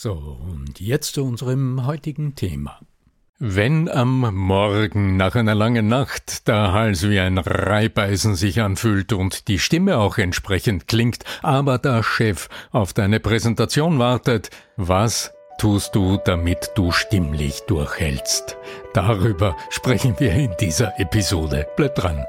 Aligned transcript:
So, 0.00 0.12
und 0.12 0.78
jetzt 0.78 1.14
zu 1.14 1.24
unserem 1.24 1.84
heutigen 1.84 2.36
Thema. 2.36 2.78
Wenn 3.40 3.88
am 3.88 4.32
Morgen 4.32 5.16
nach 5.16 5.34
einer 5.34 5.56
langen 5.56 5.88
Nacht 5.88 6.46
der 6.46 6.72
Hals 6.72 7.08
wie 7.08 7.18
ein 7.18 7.36
Reibeisen 7.36 8.36
sich 8.36 8.60
anfühlt 8.60 9.12
und 9.12 9.48
die 9.48 9.58
Stimme 9.58 9.98
auch 9.98 10.18
entsprechend 10.18 10.86
klingt, 10.86 11.24
aber 11.42 11.78
der 11.78 12.04
Chef 12.04 12.48
auf 12.70 12.92
deine 12.92 13.18
Präsentation 13.18 13.98
wartet, 13.98 14.50
was 14.76 15.32
tust 15.58 15.96
du, 15.96 16.20
damit 16.24 16.70
du 16.76 16.92
stimmlich 16.92 17.62
durchhältst? 17.66 18.56
Darüber 18.94 19.56
sprechen 19.68 20.14
wir 20.20 20.32
in 20.32 20.54
dieser 20.60 20.92
Episode. 21.00 21.66
Bleib 21.76 21.96
dran. 21.96 22.24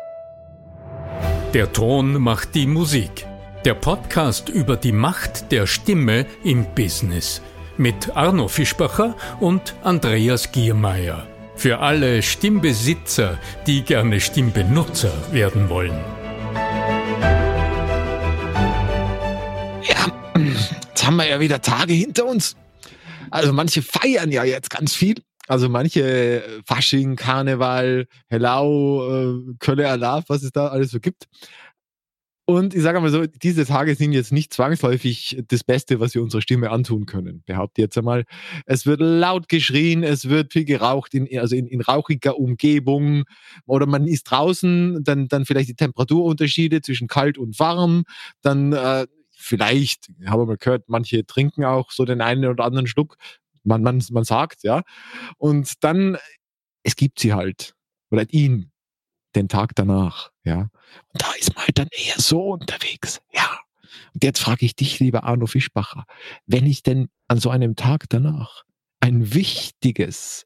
Der 1.53 1.71
Ton 1.71 2.19
macht 2.19 2.55
die 2.55 2.65
Musik. 2.65 3.27
Der 3.63 3.75
Podcast 3.75 4.49
über 4.49 4.75
die 4.75 4.93
Macht 4.93 5.51
der 5.51 5.67
Stimme 5.67 6.25
im 6.43 6.65
Business 6.73 7.43
mit 7.79 8.15
Arno 8.15 8.49
Fischbacher 8.49 9.15
und 9.39 9.73
Andreas 9.83 10.51
Giermeier. 10.51 11.25
Für 11.55 11.79
alle 11.79 12.21
Stimmbesitzer, 12.21 13.39
die 13.67 13.83
gerne 13.83 14.19
Stimmbenutzer 14.19 15.13
werden 15.31 15.69
wollen. 15.69 15.97
Ja, 19.83 20.11
jetzt 20.89 21.07
haben 21.07 21.15
wir 21.15 21.27
ja 21.27 21.39
wieder 21.39 21.61
Tage 21.61 21.93
hinter 21.93 22.25
uns. 22.25 22.57
Also 23.31 23.53
manche 23.53 23.81
feiern 23.81 24.31
ja 24.31 24.43
jetzt 24.43 24.69
ganz 24.69 24.93
viel. 24.93 25.15
Also 25.47 25.69
manche 25.69 26.01
äh, 26.01 26.61
Fasching, 26.65 27.15
Karneval, 27.15 28.07
Hellau, 28.27 29.09
äh, 29.09 29.55
Kölle 29.59 29.89
Alaf, 29.89 30.25
was 30.27 30.43
es 30.43 30.51
da 30.51 30.67
alles 30.67 30.91
so 30.91 30.99
gibt. 30.99 31.27
Und 32.49 32.73
ich 32.73 32.81
sage 32.81 32.99
mal 32.99 33.11
so, 33.11 33.27
diese 33.27 33.63
Tage 33.63 33.93
sind 33.93 34.11
jetzt 34.11 34.31
nicht 34.31 34.51
zwangsläufig 34.51 35.39
das 35.49 35.63
Beste, 35.63 35.99
was 35.99 36.15
wir 36.15 36.23
unserer 36.23 36.41
Stimme 36.41 36.71
antun 36.71 37.05
können. 37.05 37.43
Behaupte 37.45 37.79
jetzt 37.83 37.95
einmal. 37.95 38.23
Es 38.65 38.87
wird 38.87 39.01
laut 39.01 39.49
geschrien, 39.49 40.01
es 40.01 40.29
wird 40.29 40.51
viel 40.51 40.65
geraucht, 40.65 41.13
in, 41.13 41.27
also 41.37 41.55
in, 41.55 41.67
in 41.67 41.79
rauchiger 41.79 42.39
Umgebung. 42.39 43.25
Oder 43.67 43.85
man 43.85 44.07
ist 44.07 44.23
draußen, 44.23 45.03
dann, 45.03 45.27
dann 45.27 45.45
vielleicht 45.45 45.69
die 45.69 45.75
Temperaturunterschiede 45.75 46.81
zwischen 46.81 47.07
kalt 47.07 47.37
und 47.37 47.59
warm. 47.59 48.05
Dann 48.41 48.73
äh, 48.73 49.05
vielleicht, 49.29 50.09
haben 50.25 50.41
wir 50.41 50.47
mal 50.47 50.57
gehört, 50.57 50.85
manche 50.87 51.27
trinken 51.27 51.65
auch 51.65 51.91
so 51.91 52.03
den 52.03 52.19
einen 52.19 52.45
oder 52.45 52.65
anderen 52.65 52.87
Schluck 52.87 53.15
man, 53.63 53.83
man, 53.83 54.03
man 54.09 54.23
sagt, 54.23 54.63
ja. 54.63 54.81
Und 55.37 55.83
dann, 55.83 56.17
es 56.81 56.95
gibt 56.95 57.19
sie 57.19 57.31
halt, 57.31 57.75
oder 58.09 58.25
ihn, 58.31 58.68
den 59.35 59.47
Tag 59.47 59.75
danach, 59.75 60.31
ja. 60.43 60.69
Und 61.13 61.21
da 61.21 61.31
ist 61.39 61.55
man 61.55 61.65
halt 61.65 61.77
dann 61.77 61.89
eher 61.91 62.15
so 62.17 62.51
unterwegs, 62.51 63.21
ja. 63.31 63.59
Und 64.13 64.23
jetzt 64.23 64.39
frage 64.39 64.65
ich 64.65 64.75
dich, 64.75 64.99
lieber 64.99 65.23
Arno 65.23 65.45
Fischbacher, 65.45 66.05
wenn 66.45 66.65
ich 66.65 66.83
denn 66.83 67.09
an 67.27 67.39
so 67.39 67.49
einem 67.49 67.75
Tag 67.75 68.05
danach 68.09 68.63
ein 68.99 69.33
wichtiges, 69.33 70.45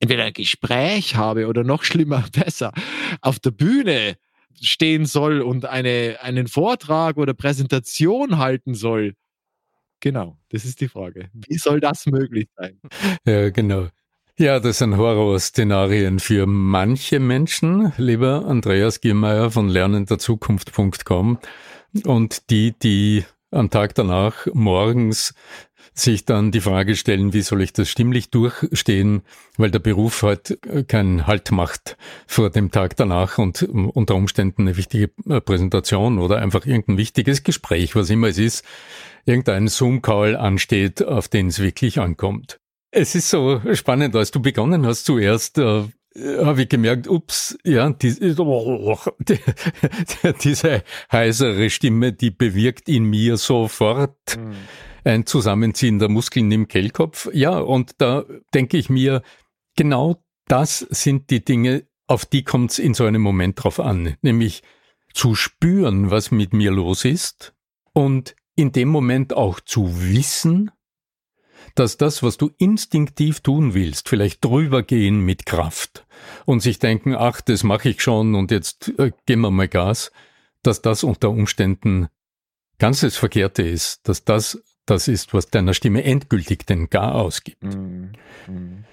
entweder 0.00 0.24
ein 0.24 0.32
Gespräch 0.32 1.16
habe 1.16 1.46
oder 1.46 1.64
noch 1.64 1.84
schlimmer, 1.84 2.24
besser, 2.32 2.72
auf 3.20 3.38
der 3.38 3.52
Bühne 3.52 4.16
stehen 4.60 5.06
soll 5.06 5.40
und 5.40 5.66
eine, 5.66 6.18
einen 6.20 6.48
Vortrag 6.48 7.16
oder 7.16 7.34
Präsentation 7.34 8.38
halten 8.38 8.74
soll, 8.74 9.14
Genau, 10.00 10.38
das 10.50 10.64
ist 10.64 10.80
die 10.80 10.88
Frage. 10.88 11.28
Wie 11.32 11.58
soll 11.58 11.80
das 11.80 12.06
möglich 12.06 12.48
sein? 12.56 12.80
Ja, 13.24 13.50
genau. 13.50 13.88
Ja, 14.40 14.60
das 14.60 14.78
sind 14.78 14.96
Horrorszenarien 14.96 16.20
für 16.20 16.46
manche 16.46 17.18
Menschen, 17.18 17.92
lieber 17.96 18.46
Andreas 18.46 19.00
Giermeier 19.00 19.50
von 19.50 19.68
lernenderzukunft.com. 19.68 21.38
Und 22.04 22.48
die, 22.48 22.72
die 22.78 23.24
am 23.50 23.68
Tag 23.68 23.96
danach 23.96 24.46
morgens 24.54 25.34
sich 25.92 26.24
dann 26.24 26.52
die 26.52 26.60
Frage 26.60 26.94
stellen, 26.94 27.32
wie 27.32 27.40
soll 27.40 27.62
ich 27.62 27.72
das 27.72 27.88
stimmlich 27.88 28.30
durchstehen, 28.30 29.22
weil 29.56 29.72
der 29.72 29.80
Beruf 29.80 30.22
halt 30.22 30.56
keinen 30.86 31.26
Halt 31.26 31.50
macht 31.50 31.96
vor 32.28 32.48
dem 32.50 32.70
Tag 32.70 32.94
danach 32.94 33.38
und 33.38 33.64
unter 33.64 34.14
Umständen 34.14 34.62
eine 34.62 34.76
wichtige 34.76 35.08
Präsentation 35.08 36.20
oder 36.20 36.38
einfach 36.38 36.64
irgendein 36.64 36.96
wichtiges 36.96 37.42
Gespräch, 37.42 37.96
was 37.96 38.08
immer 38.08 38.28
es 38.28 38.38
ist, 38.38 38.64
irgendein 39.26 39.66
Zoom-Call 39.66 40.36
ansteht, 40.36 41.04
auf 41.04 41.26
den 41.26 41.48
es 41.48 41.58
wirklich 41.58 41.98
ankommt. 41.98 42.60
Es 42.90 43.14
ist 43.14 43.28
so 43.28 43.60
spannend, 43.74 44.16
als 44.16 44.30
du 44.30 44.40
begonnen 44.40 44.86
hast 44.86 45.04
zuerst, 45.04 45.58
äh, 45.58 45.84
habe 46.16 46.62
ich 46.62 46.68
gemerkt, 46.68 47.06
ups, 47.08 47.58
ja, 47.64 47.90
die, 47.90 48.14
die, 48.14 49.38
diese 50.42 50.82
heisere 51.12 51.70
Stimme, 51.70 52.12
die 52.12 52.30
bewirkt 52.30 52.88
in 52.88 53.04
mir 53.04 53.36
sofort 53.36 54.36
mhm. 54.36 54.54
ein 55.04 55.26
Zusammenziehen 55.26 55.98
der 55.98 56.08
Muskeln 56.08 56.50
im 56.50 56.66
Kehlkopf. 56.68 57.28
Ja, 57.32 57.58
und 57.58 57.92
da 57.98 58.24
denke 58.54 58.78
ich 58.78 58.88
mir, 58.88 59.22
genau 59.76 60.22
das 60.46 60.78
sind 60.78 61.30
die 61.30 61.44
Dinge, 61.44 61.86
auf 62.06 62.24
die 62.24 62.42
kommt 62.42 62.72
es 62.72 62.78
in 62.78 62.94
so 62.94 63.04
einem 63.04 63.22
Moment 63.22 63.62
drauf 63.62 63.78
an, 63.80 64.16
nämlich 64.22 64.62
zu 65.12 65.34
spüren, 65.34 66.10
was 66.10 66.30
mit 66.30 66.52
mir 66.52 66.70
los 66.70 67.04
ist 67.04 67.54
und 67.92 68.34
in 68.56 68.72
dem 68.72 68.88
Moment 68.88 69.34
auch 69.34 69.60
zu 69.60 70.00
wissen, 70.00 70.70
dass 71.74 71.96
das, 71.96 72.22
was 72.22 72.36
du 72.36 72.50
instinktiv 72.58 73.40
tun 73.40 73.74
willst, 73.74 74.08
vielleicht 74.08 74.44
drüber 74.44 74.82
gehen 74.82 75.20
mit 75.20 75.46
Kraft 75.46 76.06
und 76.44 76.60
sich 76.60 76.78
denken, 76.78 77.14
ach, 77.14 77.40
das 77.40 77.62
mache 77.62 77.90
ich 77.90 78.02
schon 78.02 78.34
und 78.34 78.50
jetzt 78.50 78.92
äh, 78.98 79.12
geben 79.26 79.42
wir 79.42 79.50
mal 79.50 79.68
Gas, 79.68 80.12
dass 80.62 80.82
das 80.82 81.04
unter 81.04 81.30
Umständen 81.30 82.08
ganz 82.78 83.00
das 83.00 83.16
Verkehrte 83.16 83.62
ist, 83.62 84.08
dass 84.08 84.24
das 84.24 84.62
das 84.88 85.08
ist, 85.08 85.34
was 85.34 85.50
deiner 85.50 85.74
Stimme 85.74 86.04
endgültig 86.04 86.66
den 86.66 86.88
Gar 86.88 87.14
ausgibt. 87.14 87.62
Mhm. 87.62 88.12
Mhm. 88.46 88.84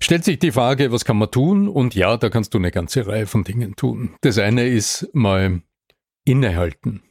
Stellt 0.00 0.24
sich 0.24 0.38
die 0.38 0.52
Frage, 0.52 0.92
was 0.92 1.04
kann 1.04 1.18
man 1.18 1.30
tun? 1.30 1.68
Und 1.68 1.94
ja, 1.94 2.16
da 2.16 2.30
kannst 2.30 2.54
du 2.54 2.58
eine 2.58 2.70
ganze 2.70 3.06
Reihe 3.06 3.26
von 3.26 3.44
Dingen 3.44 3.76
tun. 3.76 4.14
Das 4.22 4.38
eine 4.38 4.66
ist 4.66 5.08
mal 5.12 5.62
innehalten. 6.24 7.02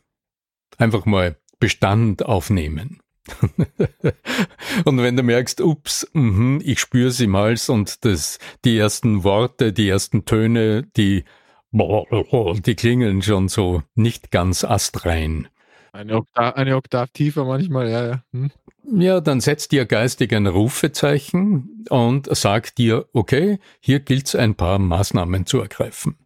Einfach 0.77 1.05
mal 1.05 1.37
Bestand 1.59 2.25
aufnehmen. 2.25 3.01
und 4.85 4.97
wenn 4.97 5.15
du 5.15 5.23
merkst, 5.23 5.61
ups, 5.61 6.09
mh, 6.13 6.61
ich 6.63 6.79
spüre 6.79 7.11
sie 7.11 7.27
mal 7.27 7.55
und 7.67 8.05
das, 8.05 8.39
die 8.65 8.77
ersten 8.77 9.23
Worte, 9.23 9.73
die 9.73 9.89
ersten 9.89 10.25
Töne, 10.25 10.83
die, 10.97 11.23
die 11.71 12.75
klingeln 12.75 13.21
schon 13.21 13.47
so 13.47 13.83
nicht 13.95 14.31
ganz 14.31 14.63
astrein. 14.63 15.47
Eine 15.91 16.17
Oktav, 16.17 16.55
eine 16.55 16.75
Oktav 16.75 17.09
tiefer 17.11 17.45
manchmal, 17.45 17.89
ja, 17.89 18.07
ja. 18.07 18.23
Hm. 18.31 18.51
Ja, 18.91 19.21
dann 19.21 19.39
setzt 19.39 19.71
dir 19.71 19.85
geistig 19.85 20.33
ein 20.33 20.47
Rufezeichen 20.47 21.85
und 21.89 22.27
sag 22.35 22.73
dir, 22.75 23.07
okay, 23.13 23.59
hier 23.79 23.99
gilt 23.99 24.27
es 24.27 24.35
ein 24.35 24.55
paar 24.55 24.79
Maßnahmen 24.79 25.45
zu 25.45 25.59
ergreifen. 25.59 26.17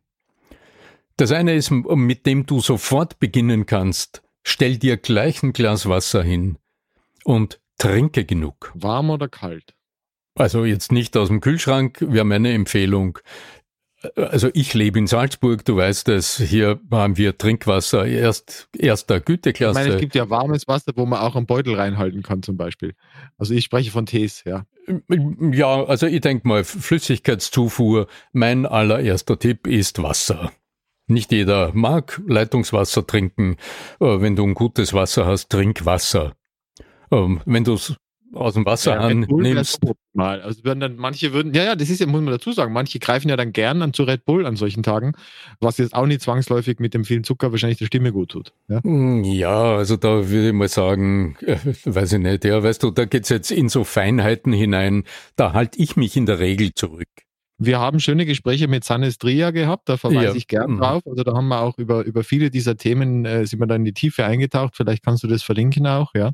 Das 1.18 1.31
eine 1.31 1.56
ist, 1.56 1.72
mit 1.72 2.25
dem 2.25 2.46
du 2.46 2.60
sofort 2.60 3.19
beginnen 3.19 3.66
kannst, 3.66 4.24
Stell 4.44 4.78
dir 4.78 4.98
gleich 4.98 5.42
ein 5.42 5.54
Glas 5.54 5.88
Wasser 5.88 6.22
hin 6.22 6.57
und 7.24 7.60
trinke 7.78 8.25
genug. 8.25 8.72
Warm 8.75 9.10
oder 9.10 9.28
kalt? 9.28 9.75
Also 10.36 10.66
jetzt 10.66 10.92
nicht 10.92 11.16
aus 11.16 11.28
dem 11.28 11.42
Kühlschrank, 11.42 11.98
wäre 12.02 12.25
meine 12.25 12.54
Empfehlung. 12.54 13.20
Also 14.16 14.50
ich 14.54 14.74
lebe 14.74 15.00
in 15.00 15.08
Salzburg, 15.08 15.64
du 15.64 15.78
weißt 15.78 16.10
es, 16.10 16.38
hier 16.38 16.80
haben 16.92 17.16
wir 17.18 17.38
Trinkwasser 17.38 18.06
erst, 18.06 18.68
erster 18.78 19.22
Güteklasse. 19.22 19.80
Ich 19.80 19.86
meine, 19.86 19.96
es 19.96 20.02
gibt 20.02 20.16
ja 20.16 20.30
warmes 20.30 20.68
Wasser, 20.68 20.92
wo 20.96 21.06
man 21.06 21.20
auch 21.20 21.38
einen 21.38 21.46
Beutel 21.46 21.75
reinhalten 21.75 22.22
kann 22.22 22.44
zum 22.44 22.58
Beispiel. 22.58 22.96
Also 23.38 23.54
ich 23.54 23.64
spreche 23.64 23.92
von 23.92 24.06
Tees, 24.06 24.44
ja. 24.44 24.66
Ja, 25.52 25.86
also 25.86 26.08
ich 26.08 26.20
denke 26.20 26.48
mal, 26.48 26.66
Flüssigkeitszufuhr, 26.66 28.08
mein 28.34 28.66
allererster 28.66 29.40
Tipp 29.40 29.68
ist 29.68 30.04
Wasser. 30.04 30.52
Nicht 31.08 31.31
jeder 31.31 31.72
mag 31.74 32.22
Leitungswasser 32.28 33.06
trinken. 33.06 33.58
Äh, 34.00 34.22
wenn 34.22 34.36
du 34.36 34.44
ein 34.46 34.54
gutes 34.54 34.94
Wasser 34.94 35.25
hast, 35.25 35.50
trink 35.50 35.86
Wasser. 35.86 36.34
Ähm, 37.13 37.42
wenn 37.45 37.63
du 37.63 37.74
es 37.74 37.95
aus 38.33 38.56
dem 38.56 38.65
Wasserhahn 38.65 39.27
ja, 39.30 39.36
nimmst. 39.36 39.80
Mal. 40.13 40.42
Also 40.42 40.63
würden 40.63 40.80
dann 40.80 40.95
manche 40.95 41.33
würden, 41.33 41.54
ja, 41.54 41.63
ja, 41.63 41.75
das 41.75 41.89
ist 41.89 42.00
ja, 42.00 42.06
muss 42.06 42.21
man 42.21 42.31
dazu 42.31 42.51
sagen, 42.51 42.74
manche 42.74 43.00
greifen 43.00 43.30
ja 43.30 43.36
dann 43.36 43.51
gern 43.51 43.81
an 43.81 43.94
zu 43.94 44.04
Red 44.04 44.25
Bull 44.25 44.45
an 44.45 44.56
solchen 44.56 44.83
Tagen, 44.83 45.13
was 45.60 45.77
jetzt 45.77 45.95
auch 45.95 46.06
nicht 46.06 46.21
zwangsläufig 46.21 46.80
mit 46.80 46.94
dem 46.94 47.04
vielen 47.04 47.24
Zucker 47.24 47.51
wahrscheinlich 47.51 47.80
der 47.80 47.88
Stimme 47.88 48.12
gut 48.12 48.30
tut. 48.30 48.54
Ja, 48.68 48.83
hm, 48.83 49.24
ja 49.24 49.75
also 49.75 49.98
da 49.98 50.30
würde 50.30 50.48
ich 50.48 50.54
mal 50.54 50.68
sagen, 50.68 51.36
äh, 51.42 51.57
weiß 51.86 52.13
ich 52.13 52.19
nicht, 52.19 52.45
ja, 52.45 52.62
weißt 52.62 52.83
du, 52.83 52.92
da 52.92 53.06
geht's 53.06 53.30
jetzt 53.30 53.51
in 53.51 53.69
so 53.69 53.83
Feinheiten 53.83 54.54
hinein, 54.54 55.04
da 55.36 55.54
halte 55.54 55.80
ich 55.80 55.95
mich 55.95 56.15
in 56.15 56.25
der 56.25 56.39
Regel 56.39 56.74
zurück. 56.74 57.07
Wir 57.60 57.80
haben 57.80 58.00
schöne 58.00 58.25
Gespräche 58.25 58.68
mit 58.68 58.83
Sanestria 58.83 59.51
gehabt, 59.51 59.88
da 59.88 59.98
verweise 59.98 60.25
ja. 60.25 60.36
ich 60.36 60.48
gern 60.48 60.71
mhm. 60.71 60.77
drauf. 60.80 61.04
Also 61.06 61.24
da 61.24 61.33
haben 61.33 61.48
wir 61.48 61.62
auch 61.62 61.77
über, 61.77 62.04
über 62.04 62.24
viele 62.24 62.50
dieser 62.50 62.77
Themen, 62.77 63.25
äh, 63.25 63.45
sind 63.45 63.60
wir 63.60 63.68
da 63.68 63.75
in 63.75 63.86
die 63.86 63.94
Tiefe 63.94 64.25
eingetaucht. 64.25 64.75
Vielleicht 64.75 65.04
kannst 65.04 65.24
du 65.24 65.27
das 65.27 65.44
verlinken 65.44 65.88
auch, 65.88 66.13
ja. 66.13 66.33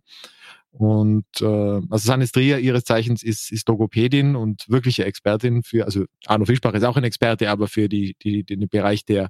Und 0.72 1.26
äh, 1.42 1.46
also 1.46 1.98
Sanestria 1.98 2.58
ihres 2.58 2.84
Zeichens 2.84 3.24
ist, 3.24 3.52
ist 3.52 3.68
Logopädin 3.68 4.36
und 4.36 4.70
wirkliche 4.70 5.04
Expertin 5.04 5.64
für, 5.64 5.86
also 5.86 6.06
Arno 6.26 6.46
Fischbach 6.46 6.74
ist 6.74 6.84
auch 6.84 6.96
ein 6.96 7.04
Experte, 7.04 7.50
aber 7.50 7.68
für 7.68 7.90
die, 7.90 8.16
die, 8.22 8.44
den 8.44 8.68
Bereich 8.70 9.04
der 9.04 9.30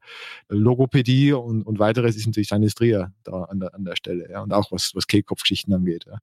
Logopädie 0.49 1.33
und, 1.33 1.63
und 1.63 1.79
weiteres 1.79 2.17
ist 2.17 2.27
natürlich 2.27 2.49
Sanestria 2.49 3.13
da 3.23 3.43
an 3.43 3.61
der, 3.61 3.73
an 3.73 3.85
der 3.85 3.95
Stelle, 3.95 4.29
ja, 4.29 4.41
und 4.41 4.51
auch 4.51 4.71
was, 4.71 4.91
was 4.95 5.07
Kehlkopfgeschichten 5.07 5.73
angeht. 5.73 6.05
Ja. 6.07 6.17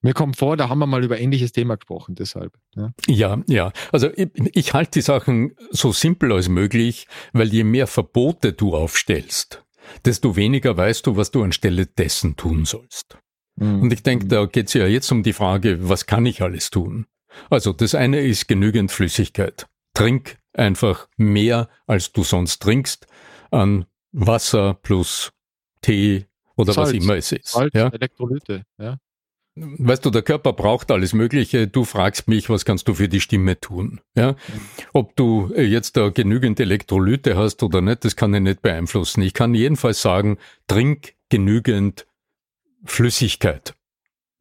Mir 0.00 0.14
kommt 0.14 0.36
vor, 0.36 0.56
da 0.56 0.68
haben 0.68 0.78
wir 0.78 0.86
mal 0.86 1.04
über 1.04 1.18
ähnliches 1.18 1.52
Thema 1.52 1.76
gesprochen, 1.76 2.14
deshalb. 2.14 2.54
Ja, 2.74 2.92
ja. 3.08 3.42
ja. 3.48 3.72
Also 3.92 4.08
ich, 4.14 4.30
ich 4.54 4.72
halte 4.72 4.92
die 4.92 5.02
Sachen 5.02 5.54
so 5.70 5.92
simpel 5.92 6.32
als 6.32 6.48
möglich, 6.48 7.08
weil 7.32 7.52
je 7.52 7.64
mehr 7.64 7.86
Verbote 7.86 8.52
du 8.52 8.74
aufstellst, 8.74 9.64
desto 10.04 10.36
weniger 10.36 10.76
weißt 10.76 11.06
du, 11.06 11.16
was 11.16 11.30
du 11.30 11.42
anstelle 11.42 11.86
dessen 11.86 12.36
tun 12.36 12.64
sollst. 12.64 13.18
Mhm. 13.56 13.82
Und 13.82 13.92
ich 13.92 14.02
denke, 14.02 14.26
da 14.26 14.46
geht 14.46 14.68
es 14.68 14.74
ja 14.74 14.86
jetzt 14.86 15.10
um 15.10 15.22
die 15.22 15.32
Frage, 15.32 15.88
was 15.88 16.06
kann 16.06 16.26
ich 16.26 16.42
alles 16.42 16.70
tun? 16.70 17.06
Also 17.50 17.72
das 17.72 17.94
eine 17.94 18.20
ist 18.20 18.48
genügend 18.48 18.92
Flüssigkeit. 18.92 19.66
Trink 19.94 20.38
einfach 20.52 21.08
mehr, 21.16 21.68
als 21.86 22.12
du 22.12 22.22
sonst 22.22 22.62
trinkst, 22.62 23.06
an 23.50 23.86
Wasser 24.12 24.74
plus 24.74 25.32
Tee 25.82 26.26
oder 26.56 26.72
Salz, 26.72 26.88
was 26.88 26.94
immer 26.94 27.16
es 27.16 27.32
ist. 27.32 27.48
Salz, 27.48 27.74
ja? 27.74 27.88
Elektrolyte, 27.88 28.64
ja. 28.78 28.98
Weißt 29.58 30.04
du, 30.04 30.10
der 30.10 30.20
Körper 30.20 30.52
braucht 30.52 30.90
alles 30.90 31.14
Mögliche. 31.14 31.66
Du 31.66 31.84
fragst 31.84 32.28
mich, 32.28 32.50
was 32.50 32.66
kannst 32.66 32.88
du 32.88 32.94
für 32.94 33.08
die 33.08 33.22
Stimme 33.22 33.58
tun? 33.58 34.00
Ja? 34.14 34.32
Mhm. 34.32 34.36
Ob 34.92 35.16
du 35.16 35.50
jetzt 35.56 35.96
da 35.96 36.10
genügend 36.10 36.60
Elektrolyte 36.60 37.36
hast 37.36 37.62
oder 37.62 37.80
nicht, 37.80 38.04
das 38.04 38.16
kann 38.16 38.34
ich 38.34 38.42
nicht 38.42 38.60
beeinflussen. 38.60 39.22
Ich 39.22 39.32
kann 39.32 39.54
jedenfalls 39.54 40.02
sagen, 40.02 40.36
trink 40.66 41.14
genügend 41.30 42.06
Flüssigkeit. 42.90 43.74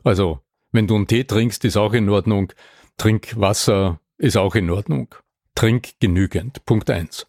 Also, 0.03 0.39
wenn 0.71 0.87
du 0.87 0.95
einen 0.95 1.07
Tee 1.07 1.23
trinkst, 1.23 1.65
ist 1.65 1.77
auch 1.77 1.93
in 1.93 2.09
Ordnung. 2.09 2.53
Trink 2.97 3.39
Wasser 3.39 3.99
ist 4.17 4.37
auch 4.37 4.55
in 4.55 4.69
Ordnung. 4.69 5.15
Trink 5.55 5.99
genügend. 5.99 6.65
Punkt 6.65 6.89
eins. 6.89 7.27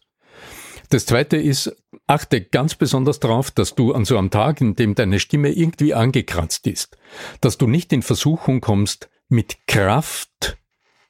Das 0.89 1.05
zweite 1.05 1.37
ist, 1.37 1.75
achte 2.07 2.41
ganz 2.41 2.75
besonders 2.75 3.19
darauf, 3.19 3.51
dass 3.51 3.75
du 3.75 3.93
an 3.93 4.05
so 4.05 4.17
einem 4.17 4.29
Tag, 4.29 4.61
in 4.61 4.75
dem 4.75 4.95
deine 4.95 5.19
Stimme 5.19 5.51
irgendwie 5.51 5.93
angekratzt 5.93 6.65
ist, 6.67 6.97
dass 7.41 7.57
du 7.57 7.67
nicht 7.67 7.91
in 7.91 8.01
Versuchung 8.01 8.61
kommst, 8.61 9.09
mit 9.27 9.67
Kraft 9.67 10.57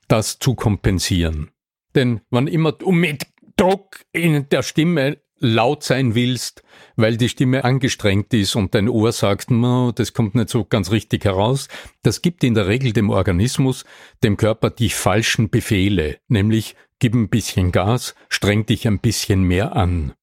das 0.07 0.39
zu 0.39 0.56
kompensieren. 0.56 1.51
Denn 1.95 2.21
wann 2.30 2.48
immer 2.48 2.71
du 2.71 2.92
mit 2.92 3.27
Druck 3.56 4.06
in 4.12 4.50
der 4.50 4.63
Stimme 4.63 5.19
laut 5.39 5.84
sein 5.84 6.16
willst, 6.16 6.63
weil 6.95 7.18
die 7.18 7.30
Stimme 7.30 7.63
angestrengt 7.63 8.34
ist 8.34 8.56
und 8.56 8.74
dein 8.75 8.89
Ohr 8.89 9.12
sagt, 9.12 9.50
das 9.95 10.13
kommt 10.13 10.36
nicht 10.36 10.50
so 10.50 10.66
ganz 10.66 10.92
richtig 10.92 11.25
heraus, 11.25 11.68
das 12.04 12.22
gibt 12.22 12.44
in 12.44 12.54
der 12.54 12.68
Regel 12.68 12.94
dem 12.94 13.10
Organismus, 13.10 13.86
dem 14.24 14.38
Körper 14.38 14.69
die 14.69 14.89
falschen 14.89 15.50
Befehle, 15.50 16.18
nämlich 16.28 16.75
gib 17.00 17.13
ein 17.13 17.30
bisschen 17.30 17.72
Gas, 17.72 18.16
streng 18.30 18.66
dich 18.66 18.88
ein 18.88 19.00
bisschen 19.00 19.44
mehr 19.44 19.75
an. 19.75 20.13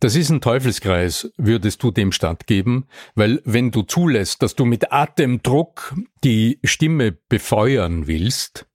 Das 0.00 0.16
ist 0.16 0.30
ein 0.30 0.40
Teufelskreis, 0.40 1.32
würdest 1.36 1.80
du 1.82 1.92
dem 1.92 2.10
stattgeben, 2.10 2.86
weil 3.14 3.40
wenn 3.44 3.70
du 3.70 3.82
zulässt, 3.82 4.42
dass 4.42 4.56
du 4.56 4.64
mit 4.64 4.90
Atemdruck 4.90 5.94
die 6.24 6.58
Stimme 6.64 7.12
befeuern 7.12 8.08
willst, 8.08 8.66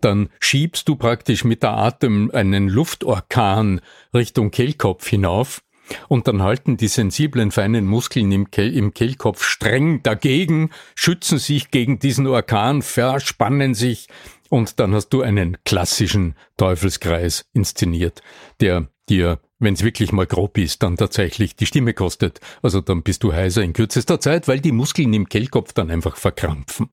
dann 0.00 0.28
schiebst 0.40 0.88
du 0.88 0.96
praktisch 0.96 1.44
mit 1.44 1.62
der 1.62 1.72
Atem 1.72 2.30
einen 2.32 2.68
Luftorkan 2.68 3.80
Richtung 4.12 4.50
Kehlkopf 4.50 5.06
hinauf 5.08 5.62
und 6.08 6.28
dann 6.28 6.42
halten 6.42 6.76
die 6.76 6.88
sensiblen 6.88 7.50
feinen 7.50 7.86
Muskeln 7.86 8.32
im, 8.32 8.50
Kehl, 8.50 8.74
im 8.76 8.94
Kehlkopf 8.94 9.44
streng 9.44 10.02
dagegen, 10.02 10.70
schützen 10.94 11.38
sich 11.38 11.70
gegen 11.70 11.98
diesen 11.98 12.26
Orkan, 12.26 12.82
verspannen 12.82 13.74
sich 13.74 14.08
und 14.48 14.80
dann 14.80 14.94
hast 14.94 15.10
du 15.10 15.22
einen 15.22 15.58
klassischen 15.64 16.34
Teufelskreis 16.56 17.46
inszeniert, 17.52 18.22
der 18.60 18.88
dir, 19.08 19.40
wenn 19.58 19.74
es 19.74 19.84
wirklich 19.84 20.12
mal 20.12 20.26
grob 20.26 20.56
ist, 20.58 20.82
dann 20.82 20.96
tatsächlich 20.96 21.56
die 21.56 21.66
Stimme 21.66 21.92
kostet. 21.92 22.40
Also 22.62 22.80
dann 22.80 23.02
bist 23.02 23.22
du 23.22 23.32
heiser 23.32 23.62
in 23.62 23.72
kürzester 23.72 24.20
Zeit, 24.20 24.48
weil 24.48 24.60
die 24.60 24.72
Muskeln 24.72 25.12
im 25.12 25.28
Kehlkopf 25.28 25.72
dann 25.72 25.90
einfach 25.90 26.16
verkrampfen. 26.16 26.88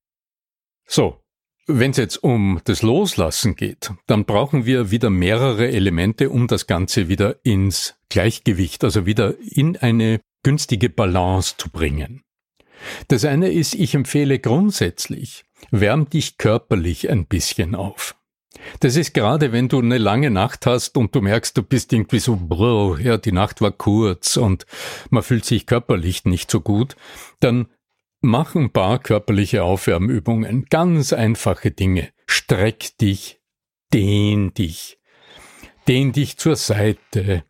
So, 0.85 1.20
wenn 1.67 1.91
es 1.91 1.97
jetzt 1.97 2.23
um 2.23 2.59
das 2.63 2.81
Loslassen 2.81 3.55
geht, 3.55 3.91
dann 4.07 4.25
brauchen 4.25 4.65
wir 4.65 4.91
wieder 4.91 5.09
mehrere 5.09 5.69
Elemente, 5.69 6.29
um 6.29 6.47
das 6.47 6.67
Ganze 6.67 7.07
wieder 7.07 7.37
ins 7.43 7.95
Gleichgewicht, 8.09 8.83
also 8.83 9.05
wieder 9.05 9.35
in 9.39 9.77
eine 9.77 10.21
günstige 10.43 10.89
Balance 10.89 11.55
zu 11.57 11.69
bringen. 11.69 12.23
Das 13.07 13.25
eine 13.25 13.51
ist, 13.51 13.75
ich 13.75 13.93
empfehle 13.93 14.39
grundsätzlich, 14.39 15.43
wärm 15.69 16.09
dich 16.09 16.37
körperlich 16.37 17.09
ein 17.09 17.27
bisschen 17.27 17.75
auf. 17.75 18.15
Das 18.79 18.95
ist 18.95 19.13
gerade, 19.13 19.51
wenn 19.51 19.69
du 19.69 19.79
eine 19.79 19.97
lange 19.97 20.29
Nacht 20.29 20.65
hast 20.65 20.97
und 20.97 21.15
du 21.15 21.21
merkst, 21.21 21.57
du 21.57 21.63
bist 21.63 21.93
irgendwie 21.93 22.19
so, 22.19 22.35
bro, 22.35 22.97
ja, 22.97 23.17
die 23.17 23.31
Nacht 23.31 23.61
war 23.61 23.71
kurz 23.71 24.37
und 24.37 24.65
man 25.09 25.23
fühlt 25.23 25.45
sich 25.45 25.65
körperlich 25.65 26.25
nicht 26.25 26.51
so 26.51 26.59
gut, 26.59 26.95
dann 27.39 27.67
Mach 28.23 28.53
ein 28.53 28.69
paar 28.69 28.99
körperliche 28.99 29.63
Aufwärmübungen, 29.63 30.65
ganz 30.69 31.11
einfache 31.11 31.71
Dinge. 31.71 32.09
Streck 32.27 32.95
dich, 32.99 33.41
dehn 33.91 34.53
dich, 34.53 34.99
dehn 35.87 36.11
dich 36.11 36.37
zur 36.37 36.55
Seite, 36.55 37.43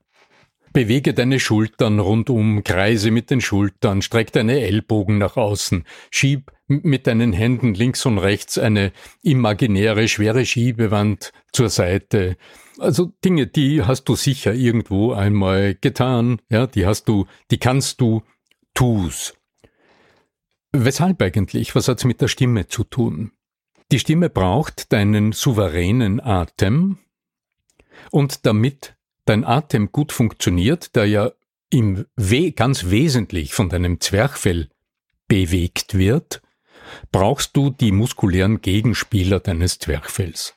bewege 0.71 1.13
deine 1.13 1.41
Schultern 1.41 1.99
rundum, 1.99 2.63
kreise 2.63 3.11
mit 3.11 3.31
den 3.31 3.41
Schultern, 3.41 4.01
streck 4.01 4.31
deine 4.31 4.61
Ellbogen 4.61 5.17
nach 5.17 5.35
außen, 5.35 5.83
schieb 6.09 6.53
mit 6.67 7.05
deinen 7.05 7.33
Händen 7.33 7.73
links 7.73 8.05
und 8.05 8.17
rechts 8.17 8.57
eine 8.57 8.93
imaginäre 9.23 10.07
schwere 10.07 10.45
Schiebewand 10.45 11.33
zur 11.51 11.67
Seite. 11.67 12.37
Also 12.79 13.11
Dinge, 13.25 13.45
die 13.47 13.83
hast 13.83 14.05
du 14.05 14.15
sicher 14.15 14.53
irgendwo 14.53 15.11
einmal 15.11 15.75
getan, 15.75 16.41
ja, 16.49 16.65
die 16.65 16.85
hast 16.85 17.09
du, 17.09 17.25
die 17.51 17.57
kannst 17.57 17.99
du, 17.99 18.23
tu's. 18.73 19.33
Weshalb 20.73 21.21
eigentlich? 21.21 21.75
Was 21.75 21.87
hat's 21.87 22.05
mit 22.05 22.21
der 22.21 22.29
Stimme 22.29 22.67
zu 22.67 22.83
tun? 22.83 23.31
Die 23.91 23.99
Stimme 23.99 24.29
braucht 24.29 24.93
deinen 24.93 25.33
souveränen 25.33 26.21
Atem 26.21 26.97
und 28.09 28.45
damit 28.45 28.95
dein 29.25 29.43
Atem 29.43 29.91
gut 29.91 30.13
funktioniert, 30.13 30.95
der 30.95 31.05
ja 31.05 31.31
im 31.69 32.05
We 32.15 32.53
ganz 32.53 32.89
wesentlich 32.89 33.53
von 33.53 33.69
deinem 33.69 33.99
Zwerchfell 33.99 34.69
bewegt 35.27 35.97
wird, 35.97 36.41
brauchst 37.11 37.55
du 37.55 37.69
die 37.69 37.91
muskulären 37.91 38.61
Gegenspieler 38.61 39.39
deines 39.39 39.79
Zwerchfells. 39.79 40.55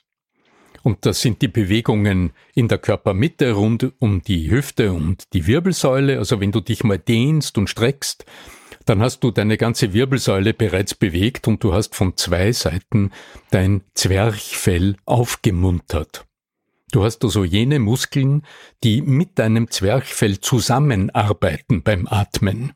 Und 0.83 1.07
das 1.07 1.23
sind 1.23 1.43
die 1.43 1.49
Bewegungen 1.49 2.33
in 2.55 2.69
der 2.69 2.79
Körpermitte 2.79 3.53
rund 3.53 3.93
um 4.01 4.23
die 4.23 4.51
Hüfte 4.51 4.93
und 4.93 5.33
die 5.33 5.47
Wirbelsäule. 5.47 6.19
Also 6.19 6.41
wenn 6.41 6.53
du 6.53 6.61
dich 6.61 6.85
mal 6.85 6.99
dehnst 6.99 7.57
und 7.57 7.71
streckst, 7.71 8.27
dann 8.85 9.01
hast 9.01 9.21
du 9.21 9.31
deine 9.31 9.57
ganze 9.57 9.93
Wirbelsäule 9.93 10.55
bereits 10.55 10.95
bewegt 10.95 11.49
und 11.49 11.65
du 11.65 11.73
hast 11.73 11.95
von 11.95 12.17
zwei 12.17 12.53
Seiten 12.53 13.11
dein 13.51 13.83
Zwerchfell 13.95 14.97
aufgemuntert. 15.07 16.27
Du 16.93 17.03
hast 17.03 17.25
also 17.25 17.45
jene 17.45 17.79
Muskeln, 17.79 18.43
die 18.83 19.03
mit 19.03 19.39
deinem 19.39 19.71
Zwerchfell 19.71 20.41
zusammenarbeiten 20.41 21.83
beim 21.83 22.07
Atmen. 22.07 22.73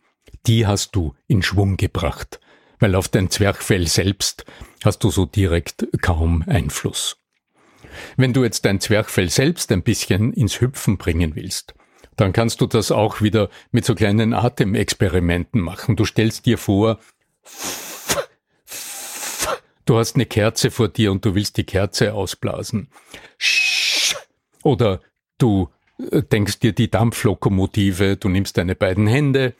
Die 0.46 0.66
hast 0.66 0.96
du 0.96 1.14
in 1.26 1.42
Schwung 1.42 1.76
gebracht. 1.76 2.40
weil 2.78 2.94
auf 2.94 3.08
dein 3.08 3.30
Zwerchfell 3.30 3.86
selbst 3.86 4.44
hast 4.84 5.02
du 5.04 5.10
so 5.10 5.26
direkt 5.26 5.86
kaum 6.00 6.44
Einfluss. 6.46 7.16
Wenn 8.16 8.32
du 8.32 8.44
jetzt 8.44 8.64
dein 8.64 8.80
Zwerchfell 8.80 9.30
selbst 9.30 9.72
ein 9.72 9.82
bisschen 9.82 10.32
ins 10.32 10.60
Hüpfen 10.60 10.98
bringen 10.98 11.34
willst, 11.34 11.74
dann 12.18 12.32
kannst 12.32 12.60
du 12.60 12.66
das 12.66 12.90
auch 12.90 13.22
wieder 13.22 13.48
mit 13.70 13.84
so 13.84 13.94
kleinen 13.94 14.34
Atemexperimenten 14.34 15.60
machen. 15.60 15.94
Du 15.94 16.04
stellst 16.04 16.46
dir 16.46 16.58
vor, 16.58 16.98
du 19.84 19.96
hast 19.96 20.16
eine 20.16 20.26
Kerze 20.26 20.72
vor 20.72 20.88
dir 20.88 21.12
und 21.12 21.24
du 21.24 21.36
willst 21.36 21.56
die 21.56 21.64
Kerze 21.64 22.12
ausblasen. 22.14 22.88
Oder 24.64 25.00
du 25.38 25.70
äh, 26.10 26.22
denkst 26.22 26.58
dir 26.58 26.72
die 26.72 26.90
Dampflokomotive, 26.90 28.16
du 28.16 28.28
nimmst 28.28 28.58
deine 28.58 28.74
beiden 28.74 29.06
Hände, 29.06 29.54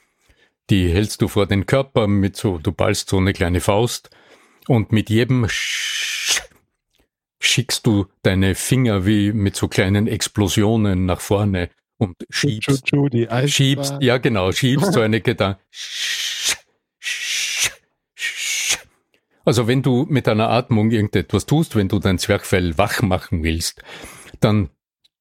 die 0.69 0.89
hältst 0.89 1.23
du 1.23 1.29
vor 1.29 1.47
den 1.47 1.65
Körper 1.65 2.09
mit 2.09 2.37
so, 2.37 2.59
du 2.59 2.73
ballst 2.73 3.09
so 3.09 3.19
eine 3.19 3.33
kleine 3.33 3.61
Faust 3.61 4.11
und 4.67 4.91
mit 4.91 5.11
jedem 5.11 5.47
schickst 7.41 7.87
du 7.87 8.07
deine 8.23 8.57
Finger 8.57 9.07
wie 9.07 9.33
mit 9.33 9.55
so 9.55 9.69
kleinen 9.69 10.09
Explosionen 10.09 11.07
nach 11.07 11.21
vorne 11.21 11.71
und 11.99 12.17
schiebst, 12.31 12.91
schiebst, 13.47 13.95
ja 14.01 14.19
genau, 14.19 14.53
schiebst 14.53 14.93
so 14.93 15.01
eine 15.01 15.21
Gedanke. 15.21 15.61
Also 19.45 19.67
wenn 19.67 19.81
du 19.81 20.05
mit 20.11 20.27
deiner 20.27 20.51
Atmung 20.51 20.91
irgendetwas 20.91 21.47
tust, 21.47 21.75
wenn 21.75 21.89
du 21.89 21.99
dein 22.01 22.19
Zwerchfell 22.19 22.77
wach 22.77 23.01
machen 23.01 23.43
willst, 23.43 23.83
dann 24.41 24.69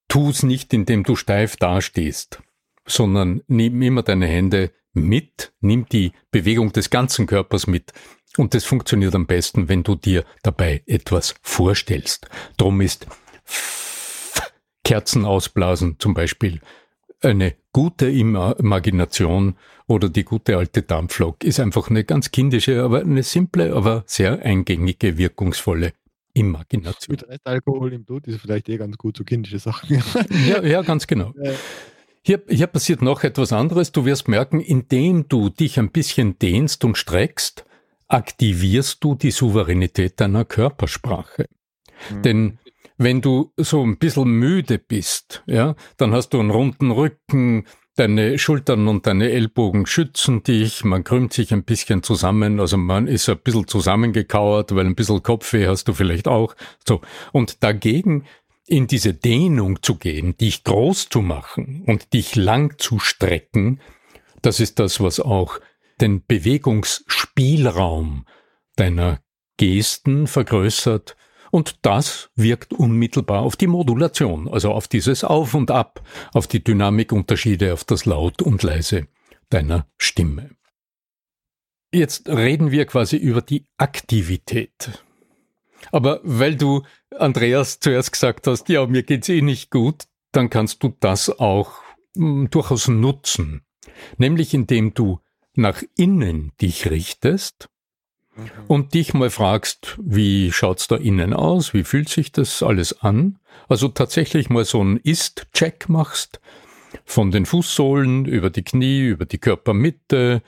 tu's 0.09 0.43
nicht, 0.43 0.73
indem 0.73 1.03
du 1.03 1.15
steif 1.15 1.55
dastehst, 1.55 2.43
sondern 2.85 3.41
nimm 3.47 3.81
immer 3.81 4.03
deine 4.03 4.27
Hände 4.27 4.71
mit, 4.91 5.53
nimm 5.61 5.87
die 5.87 6.11
Bewegung 6.29 6.73
des 6.73 6.89
ganzen 6.89 7.25
Körpers 7.25 7.67
mit. 7.67 7.93
Und 8.35 8.53
das 8.53 8.65
funktioniert 8.65 9.15
am 9.15 9.27
besten, 9.27 9.69
wenn 9.69 9.83
du 9.83 9.95
dir 9.95 10.25
dabei 10.43 10.83
etwas 10.87 11.35
vorstellst. 11.41 12.27
Drum 12.57 12.81
ist 12.81 13.07
Kerzen 14.87 15.25
ausblasen 15.25 15.97
zum 15.99 16.13
Beispiel 16.13 16.61
eine 17.19 17.55
gute 17.73 18.09
Imagination 18.09 19.57
oder 19.85 20.07
die 20.07 20.23
gute 20.23 20.55
alte 20.55 20.81
Dampflok 20.81 21.43
ist 21.43 21.59
einfach 21.59 21.89
eine 21.89 22.05
ganz 22.05 22.31
kindische, 22.31 22.81
aber 22.81 23.01
eine 23.01 23.23
simple, 23.23 23.75
aber 23.75 24.05
sehr 24.05 24.41
eingängige, 24.43 25.17
wirkungsvolle 25.17 25.91
Imagination. 26.33 27.17
Mit 27.19 27.27
Restalkohol 27.27 27.91
im 27.91 28.05
Blut 28.05 28.27
ist 28.27 28.39
vielleicht 28.39 28.69
eh 28.69 28.77
ganz 28.77 28.97
gut, 28.97 29.17
so 29.17 29.25
kindische 29.25 29.59
Sachen. 29.59 30.01
ja, 30.47 30.63
ja, 30.63 30.81
ganz 30.83 31.05
genau. 31.05 31.33
Hier, 32.21 32.41
hier 32.47 32.67
passiert 32.67 33.01
noch 33.01 33.25
etwas 33.25 33.51
anderes. 33.51 33.91
Du 33.91 34.05
wirst 34.05 34.29
merken, 34.29 34.61
indem 34.61 35.27
du 35.27 35.49
dich 35.49 35.79
ein 35.79 35.91
bisschen 35.91 36.39
dehnst 36.39 36.85
und 36.85 36.97
streckst, 36.97 37.65
aktivierst 38.07 39.03
du 39.03 39.15
die 39.15 39.31
Souveränität 39.31 40.21
deiner 40.21 40.45
Körpersprache. 40.45 41.49
Mhm. 42.09 42.21
Denn 42.21 42.59
wenn 42.97 43.21
du 43.21 43.53
so 43.57 43.83
ein 43.83 43.97
bisschen 43.97 44.29
müde 44.29 44.79
bist, 44.79 45.43
ja, 45.45 45.75
dann 45.97 46.13
hast 46.13 46.29
du 46.29 46.39
einen 46.39 46.51
runden 46.51 46.91
Rücken, 46.91 47.65
deine 47.95 48.37
Schultern 48.37 48.87
und 48.87 49.07
deine 49.07 49.31
Ellbogen 49.31 49.85
schützen 49.85 50.43
dich, 50.43 50.83
man 50.83 51.03
krümmt 51.03 51.33
sich 51.33 51.51
ein 51.51 51.63
bisschen 51.63 52.03
zusammen, 52.03 52.59
also 52.59 52.77
man 52.77 53.07
ist 53.07 53.27
ein 53.27 53.39
bisschen 53.39 53.67
zusammengekauert, 53.67 54.75
weil 54.75 54.85
ein 54.85 54.95
bisschen 54.95 55.23
Kopfweh 55.23 55.67
hast 55.67 55.87
du 55.87 55.93
vielleicht 55.93 56.27
auch. 56.27 56.55
So. 56.87 57.01
Und 57.31 57.63
dagegen 57.63 58.25
in 58.67 58.87
diese 58.87 59.13
Dehnung 59.13 59.81
zu 59.81 59.95
gehen, 59.95 60.37
dich 60.37 60.63
groß 60.63 61.09
zu 61.09 61.21
machen 61.21 61.83
und 61.87 62.13
dich 62.13 62.35
lang 62.35 62.77
zu 62.77 62.99
strecken, 62.99 63.79
das 64.41 64.59
ist 64.59 64.79
das, 64.79 64.99
was 64.99 65.19
auch 65.19 65.59
den 65.99 66.23
Bewegungsspielraum 66.25 68.25
deiner 68.75 69.21
Gesten 69.57 70.27
vergrößert 70.27 71.15
und 71.51 71.79
das 71.83 72.29
wirkt 72.35 72.73
unmittelbar 72.73 73.41
auf 73.41 73.55
die 73.55 73.67
Modulation, 73.67 74.47
also 74.47 74.71
auf 74.71 74.87
dieses 74.87 75.23
Auf 75.23 75.53
und 75.53 75.71
Ab, 75.71 76.01
auf 76.33 76.47
die 76.47 76.63
Dynamikunterschiede, 76.63 77.73
auf 77.73 77.83
das 77.83 78.05
Laut 78.05 78.41
und 78.41 78.63
Leise 78.63 79.07
deiner 79.49 79.87
Stimme. 79.97 80.51
Jetzt 81.91 82.27
reden 82.27 82.71
wir 82.71 82.85
quasi 82.85 83.15
über 83.15 83.41
die 83.41 83.65
Aktivität. 83.77 85.03
Aber 85.91 86.19
weil 86.23 86.55
du, 86.55 86.83
Andreas, 87.17 87.79
zuerst 87.79 88.11
gesagt 88.11 88.47
hast, 88.47 88.67
ja, 88.69 88.85
mir 88.87 89.03
geht's 89.03 89.29
eh 89.29 89.41
nicht 89.41 89.71
gut, 89.71 90.03
dann 90.31 90.49
kannst 90.49 90.83
du 90.83 90.93
das 90.99 91.29
auch 91.39 91.81
hm, 92.15 92.49
durchaus 92.49 92.87
nutzen. 92.87 93.61
Nämlich 94.17 94.53
indem 94.53 94.93
du 94.93 95.19
nach 95.55 95.81
innen 95.95 96.51
dich 96.61 96.89
richtest 96.89 97.69
mhm. 98.37 98.49
und 98.67 98.93
dich 98.93 99.13
mal 99.13 99.29
fragst, 99.29 99.97
wie 100.01 100.51
schaut's 100.51 100.87
da 100.87 100.95
innen 100.95 101.33
aus? 101.33 101.73
Wie 101.73 101.83
fühlt 101.83 102.09
sich 102.09 102.31
das 102.31 102.63
alles 102.63 103.01
an? 103.01 103.39
Also 103.67 103.87
tatsächlich 103.87 104.49
mal 104.49 104.65
so 104.65 104.81
einen 104.81 104.97
Ist-Check 104.97 105.89
machst 105.89 106.39
von 107.05 107.31
den 107.31 107.45
Fußsohlen 107.45 108.25
über 108.25 108.49
die 108.49 108.63
Knie, 108.63 109.07
über 109.07 109.25
die 109.25 109.39
Körpermitte, 109.39 110.41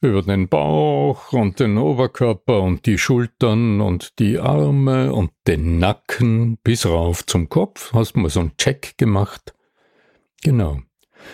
über 0.00 0.22
den 0.22 0.48
Bauch 0.48 1.32
und 1.32 1.60
den 1.60 1.78
Oberkörper 1.78 2.60
und 2.60 2.86
die 2.86 2.98
Schultern 2.98 3.80
und 3.80 4.18
die 4.18 4.38
Arme 4.38 5.12
und 5.12 5.30
den 5.46 5.78
Nacken 5.78 6.58
bis 6.64 6.86
rauf 6.86 7.24
zum 7.24 7.48
Kopf. 7.48 7.92
Hast 7.92 8.16
mal 8.16 8.28
so 8.28 8.40
einen 8.40 8.56
Check 8.56 8.98
gemacht. 8.98 9.54
Genau. 10.42 10.80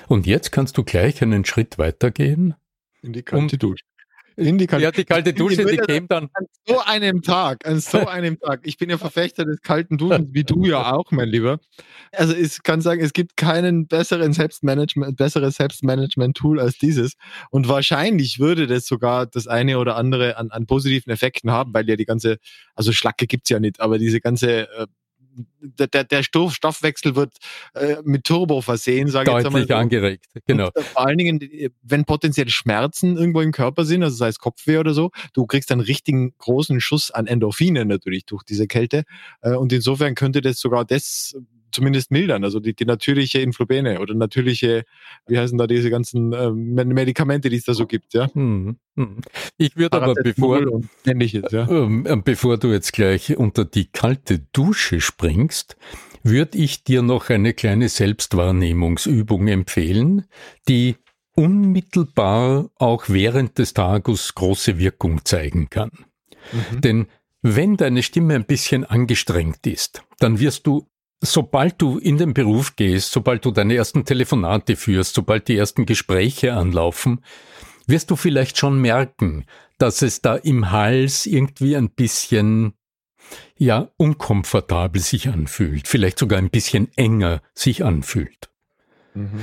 Und 0.07 0.27
jetzt 0.27 0.53
kannst 0.53 0.77
du 0.77 0.85
gleich 0.85 1.23
einen 1.23 1.47
Schritt 1.47 1.79
weitergehen. 1.79 2.55
In 3.01 3.15
die 3.15 3.23
kalte 3.23 3.57
um, 3.57 3.59
Dusche. 3.59 3.85
In 4.39 4.57
die 4.57 4.69
kalte, 4.69 4.85
ja, 4.85 4.91
die 4.93 5.05
kalte 5.05 5.33
Dusche, 5.35 5.65
die, 5.65 5.73
die 5.73 5.79
käme 5.79 6.07
dann. 6.07 6.29
An 6.33 6.47
so 6.65 6.81
einem 6.81 7.23
Tag, 7.23 7.67
an 7.67 7.81
so 7.81 7.99
einem 8.07 8.39
Tag. 8.39 8.61
Ich 8.63 8.79
bin 8.79 8.89
ja 8.89 8.97
Verfechter 8.97 9.45
des 9.45 9.61
kalten 9.63 9.99
Duschens, 9.99 10.29
wie 10.33 10.45
du 10.45 10.65
ja 10.65 10.93
auch, 10.93 11.11
mein 11.11 11.29
Lieber. 11.29 11.59
Also 12.13 12.35
ich 12.35 12.63
kann 12.63 12.81
sagen, 12.81 13.01
es 13.01 13.13
gibt 13.13 13.37
keinen 13.37 13.89
besseren 13.89 14.33
Selbstmanagement, 14.33 15.17
besseres 15.17 15.57
Selbstmanagement-Tool 15.57 16.61
als 16.61 16.79
dieses. 16.79 17.15
Und 17.51 17.67
wahrscheinlich 17.67 18.39
würde 18.39 18.69
das 18.69 18.87
sogar 18.87 19.27
das 19.27 19.49
eine 19.49 19.79
oder 19.79 19.97
andere 19.97 20.37
an, 20.37 20.51
an 20.53 20.67
positiven 20.67 21.13
Effekten 21.13 21.51
haben, 21.51 21.75
weil 21.75 21.89
ja 21.89 21.97
die 21.97 22.07
ganze, 22.07 22.39
also 22.77 22.93
Schlacke 22.93 23.27
gibt's 23.27 23.51
ja 23.51 23.59
nicht, 23.59 23.81
aber 23.81 23.99
diese 23.99 24.21
ganze 24.21 24.71
äh, 24.71 24.87
der, 25.61 26.05
der 26.05 26.23
Stoff, 26.23 26.55
Stoffwechsel 26.55 27.17
wird 27.17 27.37
äh, 27.75 27.97
mit 28.05 28.25
Turbo 28.25 28.61
versehen, 28.61 29.09
sage 29.09 29.31
ich 29.31 29.37
jetzt 29.37 29.47
einmal. 29.47 29.67
So. 29.67 29.75
angeregt, 29.75 30.27
genau. 30.47 30.67
Und, 30.67 30.77
äh, 30.77 30.83
vor 30.83 31.07
allen 31.07 31.19
Dingen, 31.19 31.41
wenn 31.83 32.05
potenzielle 32.05 32.51
Schmerzen 32.51 33.17
irgendwo 33.17 33.41
im 33.41 33.53
Körper 33.53 33.85
sind, 33.85 34.03
also 34.03 34.17
sei 34.17 34.29
es 34.29 34.39
Kopfweh 34.39 34.79
oder 34.79 34.95
so, 34.95 35.11
du 35.33 35.47
kriegst 35.47 35.71
einen 35.73 35.81
richtigen 35.81 36.35
großen 36.39 36.81
Schuss 36.81 37.11
an 37.11 37.27
Endorphinen 37.27 37.89
natürlich 37.89 38.27
durch 38.27 38.43
diese 38.43 38.67
Kälte. 38.67 39.05
Äh, 39.41 39.53
und 39.53 39.73
insofern 39.73 40.15
könnte 40.15 40.41
das 40.41 40.59
sogar 40.59 40.85
das 40.85 41.37
zumindest 41.73 42.11
mildern, 42.11 42.45
also 42.45 42.61
die, 42.61 42.75
die 42.75 42.85
natürliche 42.85 43.41
Influbene 43.41 44.01
oder 44.01 44.15
natürliche, 44.15 44.85
wie 45.27 45.39
heißen 45.39 45.59
da 45.59 45.67
diese 45.67 45.91
ganzen 45.91 46.33
äh, 46.33 46.51
Medikamente, 46.51 47.49
die 47.49 47.57
es 47.57 47.65
da 47.65 47.75
so 47.75 47.87
gibt, 47.87 48.15
ja. 48.15 48.33
Hm. 48.33 48.77
Ich 49.57 49.77
würde 49.77 50.03
aber 50.03 50.15
bevor, 50.15 50.83
ähnliches, 51.07 51.53
ja. 51.53 51.69
Ähm, 51.69 52.05
äh, 52.07 52.17
bevor 52.17 52.59
du 52.59 52.69
jetzt 52.69 52.93
gleich 52.93 53.37
unter 53.37 53.65
die 53.65 53.87
kalte 53.87 54.41
Dusche 54.53 55.01
springst, 55.01 55.77
würde 56.23 56.59
ich 56.59 56.85
dir 56.85 57.03
noch 57.03 57.31
eine 57.31 57.55
kleine 57.55 57.89
Selbstwahrnehmungsübung 57.89 59.47
empfehlen, 59.49 60.25
die 60.69 60.97
unmittelbar 61.35 62.71
auch 62.77 63.05
während 63.09 63.59
des 63.59 63.73
Tages 63.73 64.35
große 64.35 64.79
Wirkung 64.79 65.25
zeigen 65.25 65.71
kann. 65.71 65.91
Mhm. 66.53 66.81
Denn 66.81 67.07
wenn 67.43 67.77
deine 67.77 68.03
Stimme 68.03 68.35
ein 68.35 68.45
bisschen 68.45 68.85
angestrengt 68.85 69.67
ist, 69.67 70.03
dann 70.19 70.41
wirst 70.41 70.67
du 70.67 70.89
Sobald 71.21 71.81
du 71.83 71.99
in 71.99 72.17
den 72.17 72.33
Beruf 72.33 72.77
gehst, 72.77 73.11
sobald 73.11 73.45
du 73.45 73.51
deine 73.51 73.75
ersten 73.75 74.05
Telefonate 74.05 74.77
führst, 74.77 75.15
sobald 75.15 75.49
die 75.49 75.57
ersten 75.57 75.85
Gespräche 75.85 76.55
anlaufen, 76.55 77.25
wirst 77.87 78.11
du 78.11 78.17
vielleicht 78.17 78.59
schon 78.59 78.81
merken, 78.81 79.45
dass 79.79 80.03
es 80.03 80.21
da 80.21 80.37
im 80.37 80.71
Hals 80.71 81.27
irgendwie 81.27 81.77
ein 81.77 81.91
bisschen, 81.91 82.75
ja, 83.57 83.91
unkomfortabel 83.97 85.01
sich 85.01 85.29
anfühlt, 85.29 85.89
vielleicht 85.89 86.19
sogar 86.19 86.39
ein 86.39 86.51
bisschen 86.51 86.89
enger 86.97 87.43
sich 87.55 87.85
anfühlt. 87.85 88.51
Mhm. 89.15 89.43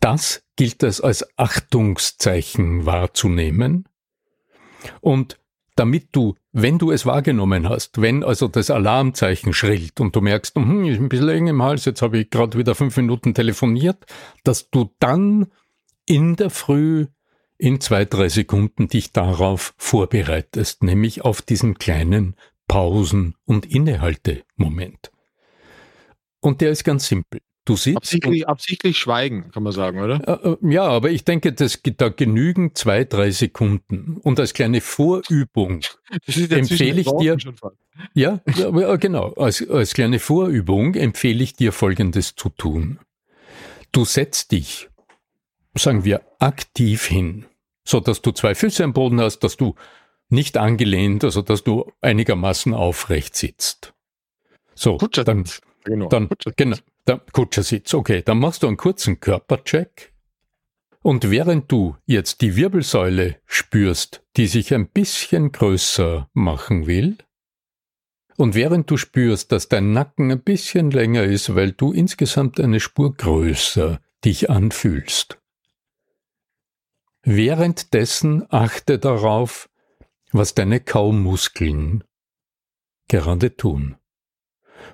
Das 0.00 0.44
gilt 0.56 0.82
es 0.82 1.00
als 1.00 1.26
Achtungszeichen 1.38 2.84
wahrzunehmen. 2.84 3.88
Und 5.00 5.38
damit 5.76 6.08
du, 6.12 6.34
wenn 6.52 6.78
du 6.78 6.90
es 6.90 7.06
wahrgenommen 7.06 7.68
hast, 7.68 8.00
wenn 8.00 8.24
also 8.24 8.48
das 8.48 8.70
Alarmzeichen 8.70 9.54
schrillt 9.54 10.00
und 10.00 10.14
du 10.14 10.20
merkst, 10.20 10.54
hm, 10.56 10.84
ich 10.84 10.96
bin 10.96 11.06
ein 11.06 11.08
bisschen 11.08 11.28
eng 11.28 11.46
im 11.46 11.62
Hals, 11.62 11.84
jetzt 11.84 12.02
habe 12.02 12.18
ich 12.18 12.30
gerade 12.30 12.58
wieder 12.58 12.74
fünf 12.74 12.96
Minuten 12.96 13.34
telefoniert, 13.34 14.04
dass 14.44 14.70
du 14.70 14.90
dann 14.98 15.46
in 16.06 16.36
der 16.36 16.50
Früh 16.50 17.06
in 17.58 17.80
zwei, 17.80 18.04
drei 18.04 18.28
Sekunden 18.28 18.88
dich 18.88 19.12
darauf 19.12 19.74
vorbereitest, 19.76 20.82
nämlich 20.82 21.24
auf 21.24 21.42
diesen 21.42 21.78
kleinen 21.78 22.34
Pausen- 22.66 23.36
und 23.44 23.66
Innehalte-Moment. 23.66 25.12
Und 26.40 26.60
der 26.60 26.70
ist 26.70 26.82
ganz 26.84 27.06
simpel. 27.06 27.40
Du 27.64 27.76
sitzt. 27.76 27.96
Absichtlich, 27.96 28.48
absichtlich 28.48 28.98
schweigen, 28.98 29.50
kann 29.52 29.62
man 29.62 29.72
sagen, 29.72 30.00
oder? 30.00 30.20
Äh, 30.26 30.50
äh, 30.50 30.72
ja, 30.72 30.82
aber 30.82 31.10
ich 31.10 31.24
denke, 31.24 31.52
das, 31.52 31.80
da 31.96 32.08
genügen 32.08 32.74
zwei, 32.74 33.04
drei 33.04 33.30
Sekunden. 33.30 34.16
Und 34.16 34.40
als 34.40 34.52
kleine 34.52 34.80
Vorübung 34.80 35.82
empfehle 36.26 37.00
ich 37.00 37.10
dir. 37.20 37.36
Ja, 38.14 38.40
genau. 38.96 39.32
Als, 39.34 39.68
als 39.68 39.94
kleine 39.94 40.18
Vorübung 40.18 40.94
empfehle 40.94 41.42
ich 41.44 41.54
dir 41.54 41.72
Folgendes 41.72 42.34
zu 42.34 42.48
tun. 42.48 42.98
Du 43.92 44.04
setzt 44.04 44.50
dich, 44.50 44.88
sagen 45.76 46.04
wir, 46.04 46.22
aktiv 46.40 47.06
hin, 47.06 47.46
so 47.84 48.00
dass 48.00 48.22
du 48.22 48.32
zwei 48.32 48.56
Füße 48.56 48.82
am 48.82 48.92
Boden 48.92 49.20
hast, 49.20 49.40
dass 49.40 49.56
du 49.56 49.76
nicht 50.30 50.56
angelehnt, 50.56 51.22
also 51.22 51.42
dass 51.42 51.62
du 51.62 51.92
einigermaßen 52.00 52.74
aufrecht 52.74 53.36
sitzt. 53.36 53.92
So, 54.74 54.96
dann, 54.96 55.44
genau. 55.84 56.08
dann, 56.08 56.28
genau, 56.56 56.76
der 57.06 57.20
Kutschersitz. 57.32 57.94
Okay, 57.94 58.22
dann 58.22 58.38
machst 58.38 58.62
du 58.62 58.68
einen 58.68 58.76
kurzen 58.76 59.20
Körpercheck. 59.20 60.12
Und 61.02 61.30
während 61.30 61.70
du 61.70 61.96
jetzt 62.06 62.42
die 62.42 62.54
Wirbelsäule 62.54 63.40
spürst, 63.44 64.24
die 64.36 64.46
sich 64.46 64.72
ein 64.72 64.88
bisschen 64.88 65.50
größer 65.50 66.28
machen 66.32 66.86
will, 66.86 67.18
und 68.36 68.54
während 68.54 68.90
du 68.90 68.96
spürst, 68.96 69.52
dass 69.52 69.68
dein 69.68 69.92
Nacken 69.92 70.30
ein 70.30 70.40
bisschen 70.40 70.90
länger 70.90 71.24
ist, 71.24 71.54
weil 71.54 71.72
du 71.72 71.92
insgesamt 71.92 72.60
eine 72.60 72.80
Spur 72.80 73.14
größer 73.14 74.00
dich 74.24 74.48
anfühlst, 74.48 75.38
währenddessen 77.22 78.46
achte 78.50 78.98
darauf, 78.98 79.68
was 80.30 80.54
deine 80.54 80.80
Kaumuskeln 80.80 82.04
gerade 83.08 83.54
tun 83.56 83.96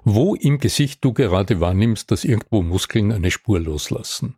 wo 0.05 0.35
im 0.35 0.59
Gesicht 0.59 1.05
du 1.05 1.13
gerade 1.13 1.61
wahrnimmst, 1.61 2.11
dass 2.11 2.25
irgendwo 2.25 2.63
Muskeln 2.63 3.13
eine 3.13 3.31
Spur 3.31 3.61
loslassen. 3.61 4.37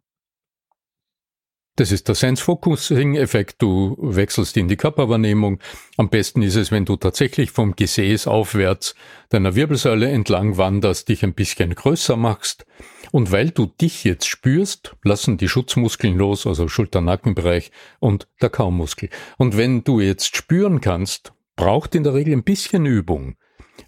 Das 1.81 1.93
ist 1.93 2.09
der 2.09 2.15
Sense-Focusing-Effekt. 2.15 3.63
Du 3.63 3.97
wechselst 3.99 4.57
in 4.59 4.69
die 4.69 4.77
Körperwahrnehmung. 4.77 5.61
Am 5.97 6.11
besten 6.11 6.43
ist 6.43 6.57
es, 6.57 6.71
wenn 6.71 6.85
du 6.85 6.97
tatsächlich 6.97 7.53
vom 7.53 7.75
Gesäß 7.75 8.27
aufwärts 8.27 8.95
deiner 9.31 9.55
Wirbelsäule 9.55 10.11
entlang 10.11 10.59
wanderst, 10.59 11.09
dich 11.09 11.23
ein 11.25 11.33
bisschen 11.33 11.75
größer 11.75 12.17
machst. 12.17 12.67
Und 13.13 13.33
weil 13.33 13.51
du 13.51 13.65
dich 13.65 14.05
jetzt 14.05 14.27
spürst, 14.27 14.95
lassen 15.05 15.39
die 15.39 15.49
Schutzmuskeln 15.49 16.19
los, 16.19 16.47
also 16.47 16.69
Schulter-Nackenbereich 16.69 17.71
und 17.99 18.29
der 18.43 18.51
Kaumuskel. 18.51 19.09
Und 19.39 19.57
wenn 19.57 19.83
du 19.83 20.01
jetzt 20.01 20.37
spüren 20.37 20.83
kannst, 20.83 21.33
braucht 21.57 21.95
in 21.95 22.05
der 22.05 22.13
Regel 22.13 22.35
ein 22.35 22.45
bisschen 22.45 22.85
Übung. 22.85 23.37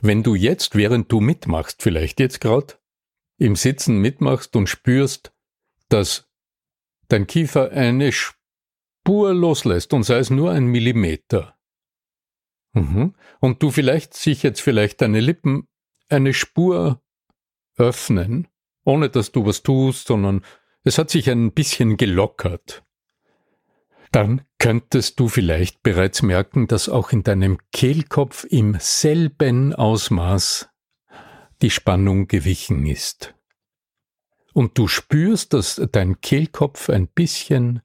Wenn 0.00 0.22
du 0.22 0.34
jetzt, 0.34 0.74
während 0.74 1.10
du 1.10 1.20
mitmachst, 1.20 1.82
vielleicht 1.82 2.20
jetzt 2.20 2.40
gerade 2.40 2.74
im 3.38 3.56
Sitzen 3.56 3.98
mitmachst 3.98 4.54
und 4.56 4.68
spürst, 4.68 5.32
dass 5.88 6.28
dein 7.08 7.26
Kiefer 7.26 7.70
eine 7.70 8.12
Spur 8.12 9.34
loslässt 9.34 9.92
und 9.92 10.04
sei 10.04 10.18
es 10.18 10.30
nur 10.30 10.50
ein 10.52 10.66
Millimeter. 10.66 11.58
Mhm. 12.72 13.14
Und 13.40 13.62
du 13.62 13.70
vielleicht 13.70 14.14
sich 14.14 14.42
jetzt 14.42 14.60
vielleicht 14.60 15.00
deine 15.02 15.20
Lippen 15.20 15.68
eine 16.08 16.32
Spur 16.34 17.02
öffnen, 17.76 18.48
ohne 18.84 19.10
dass 19.10 19.32
du 19.32 19.44
was 19.44 19.62
tust, 19.62 20.06
sondern 20.06 20.44
es 20.84 20.98
hat 20.98 21.10
sich 21.10 21.30
ein 21.30 21.52
bisschen 21.52 21.96
gelockert 21.96 22.84
dann 24.12 24.42
könntest 24.58 25.18
du 25.18 25.28
vielleicht 25.28 25.82
bereits 25.82 26.22
merken, 26.22 26.68
dass 26.68 26.88
auch 26.88 27.12
in 27.12 27.22
deinem 27.22 27.58
Kehlkopf 27.72 28.44
im 28.44 28.76
selben 28.78 29.74
Ausmaß 29.74 30.68
die 31.62 31.70
Spannung 31.70 32.28
gewichen 32.28 32.86
ist. 32.86 33.34
Und 34.52 34.76
du 34.76 34.86
spürst, 34.86 35.54
dass 35.54 35.80
dein 35.92 36.20
Kehlkopf 36.20 36.90
ein 36.90 37.08
bisschen 37.08 37.80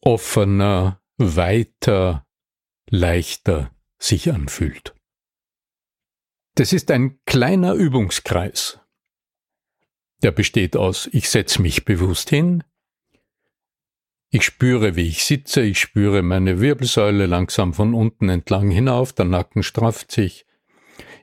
offener, 0.00 1.02
weiter, 1.18 2.26
leichter 2.88 3.70
sich 3.98 4.32
anfühlt. 4.32 4.94
Das 6.54 6.72
ist 6.72 6.90
ein 6.90 7.20
kleiner 7.26 7.74
Übungskreis. 7.74 8.80
Der 10.22 10.32
besteht 10.32 10.76
aus, 10.76 11.08
ich 11.12 11.28
setze 11.28 11.60
mich 11.60 11.84
bewusst 11.84 12.30
hin, 12.30 12.64
ich 14.30 14.44
spüre, 14.44 14.96
wie 14.96 15.08
ich 15.08 15.24
sitze, 15.24 15.62
ich 15.62 15.80
spüre 15.80 16.22
meine 16.22 16.60
Wirbelsäule 16.60 17.26
langsam 17.26 17.72
von 17.72 17.94
unten 17.94 18.28
entlang 18.28 18.70
hinauf, 18.70 19.12
der 19.12 19.24
Nacken 19.24 19.62
strafft 19.62 20.12
sich. 20.12 20.46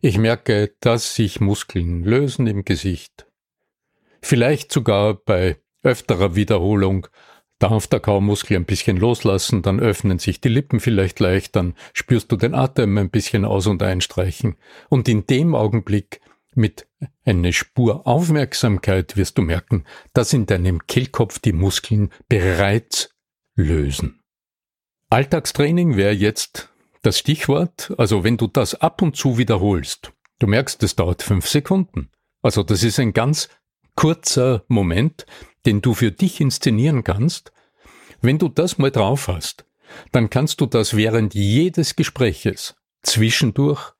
Ich 0.01 0.17
merke, 0.17 0.73
dass 0.79 1.15
sich 1.15 1.39
Muskeln 1.39 2.03
lösen 2.03 2.47
im 2.47 2.65
Gesicht. 2.65 3.27
Vielleicht 4.21 4.71
sogar 4.71 5.13
bei 5.13 5.57
öfterer 5.83 6.35
Wiederholung 6.35 7.07
darf 7.59 7.87
der 7.87 7.99
Kaumuskel 7.99 8.57
ein 8.57 8.65
bisschen 8.65 8.97
loslassen, 8.97 9.61
dann 9.61 9.79
öffnen 9.79 10.19
sich 10.19 10.41
die 10.41 10.49
Lippen 10.49 10.79
vielleicht 10.79 11.19
leicht, 11.19 11.55
dann 11.55 11.75
spürst 11.93 12.31
du 12.31 12.35
den 12.35 12.53
Atem 12.53 12.97
ein 12.97 13.09
bisschen 13.09 13.45
aus 13.45 13.67
und 13.67 13.81
einstreichen. 13.81 14.57
Und 14.89 15.07
in 15.07 15.25
dem 15.25 15.55
Augenblick 15.55 16.19
mit 16.55 16.87
einer 17.23 17.51
Spur 17.51 18.07
Aufmerksamkeit 18.07 19.17
wirst 19.17 19.37
du 19.37 19.41
merken, 19.41 19.85
dass 20.13 20.33
in 20.33 20.45
deinem 20.45 20.85
Kehlkopf 20.87 21.39
die 21.39 21.53
Muskeln 21.53 22.11
bereits 22.27 23.09
lösen. 23.55 24.21
Alltagstraining 25.09 25.95
wäre 25.97 26.13
jetzt 26.13 26.69
das 27.01 27.19
Stichwort, 27.19 27.93
also 27.97 28.23
wenn 28.23 28.37
du 28.37 28.47
das 28.47 28.75
ab 28.75 29.01
und 29.01 29.15
zu 29.15 29.37
wiederholst, 29.37 30.11
du 30.39 30.47
merkst, 30.47 30.81
es 30.83 30.95
dauert 30.95 31.21
fünf 31.21 31.47
Sekunden. 31.47 32.09
Also 32.41 32.63
das 32.63 32.83
ist 32.83 32.99
ein 32.99 33.13
ganz 33.13 33.49
kurzer 33.95 34.63
Moment, 34.67 35.25
den 35.65 35.81
du 35.81 35.93
für 35.93 36.11
dich 36.11 36.41
inszenieren 36.41 37.03
kannst. 37.03 37.51
Wenn 38.21 38.39
du 38.39 38.49
das 38.49 38.77
mal 38.77 38.91
drauf 38.91 39.27
hast, 39.27 39.65
dann 40.11 40.29
kannst 40.29 40.61
du 40.61 40.65
das 40.65 40.95
während 40.95 41.33
jedes 41.33 41.95
Gespräches 41.95 42.75
zwischendurch 43.03 43.93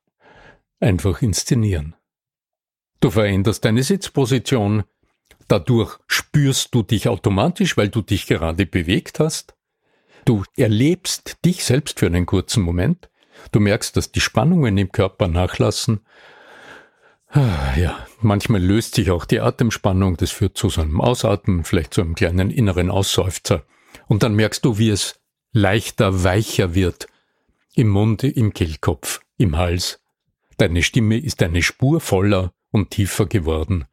einfach 0.79 1.21
inszenieren. 1.21 1.95
Du 2.99 3.11
veränderst 3.11 3.65
deine 3.65 3.83
Sitzposition. 3.83 4.83
Dadurch 5.47 5.97
spürst 6.07 6.73
du 6.73 6.81
dich 6.81 7.07
automatisch, 7.07 7.77
weil 7.77 7.89
du 7.89 8.01
dich 8.01 8.25
gerade 8.25 8.65
bewegt 8.65 9.19
hast. 9.19 9.55
Du 10.25 10.43
erlebst 10.57 11.37
dich 11.45 11.63
selbst 11.63 11.99
für 11.99 12.07
einen 12.07 12.25
kurzen 12.25 12.63
Moment. 12.63 13.09
Du 13.51 13.59
merkst, 13.59 13.95
dass 13.95 14.11
die 14.11 14.21
Spannungen 14.21 14.77
im 14.77 14.91
Körper 14.91 15.27
nachlassen. 15.27 15.99
Ah, 17.29 17.75
ja, 17.77 18.07
manchmal 18.21 18.63
löst 18.63 18.95
sich 18.95 19.11
auch 19.11 19.25
die 19.25 19.39
Atemspannung. 19.39 20.17
Das 20.17 20.31
führt 20.31 20.57
zu 20.57 20.69
so 20.69 20.81
einem 20.81 20.99
Ausatmen, 20.99 21.63
vielleicht 21.63 21.93
zu 21.93 22.01
einem 22.01 22.15
kleinen 22.15 22.49
inneren 22.49 22.89
Ausseufzer. 22.89 23.65
Und 24.07 24.23
dann 24.23 24.33
merkst 24.35 24.65
du, 24.65 24.77
wie 24.77 24.89
es 24.89 25.19
leichter, 25.51 26.23
weicher 26.23 26.73
wird. 26.73 27.07
Im 27.75 27.89
Munde, 27.89 28.29
im 28.29 28.53
Kehlkopf, 28.53 29.19
im 29.37 29.57
Hals. 29.57 30.01
Deine 30.57 30.81
Stimme 30.81 31.17
ist 31.17 31.43
eine 31.43 31.61
Spur 31.61 31.99
voller 31.99 32.54
und 32.75 32.91
tiefer 32.91 33.25
geworden. 33.25 33.85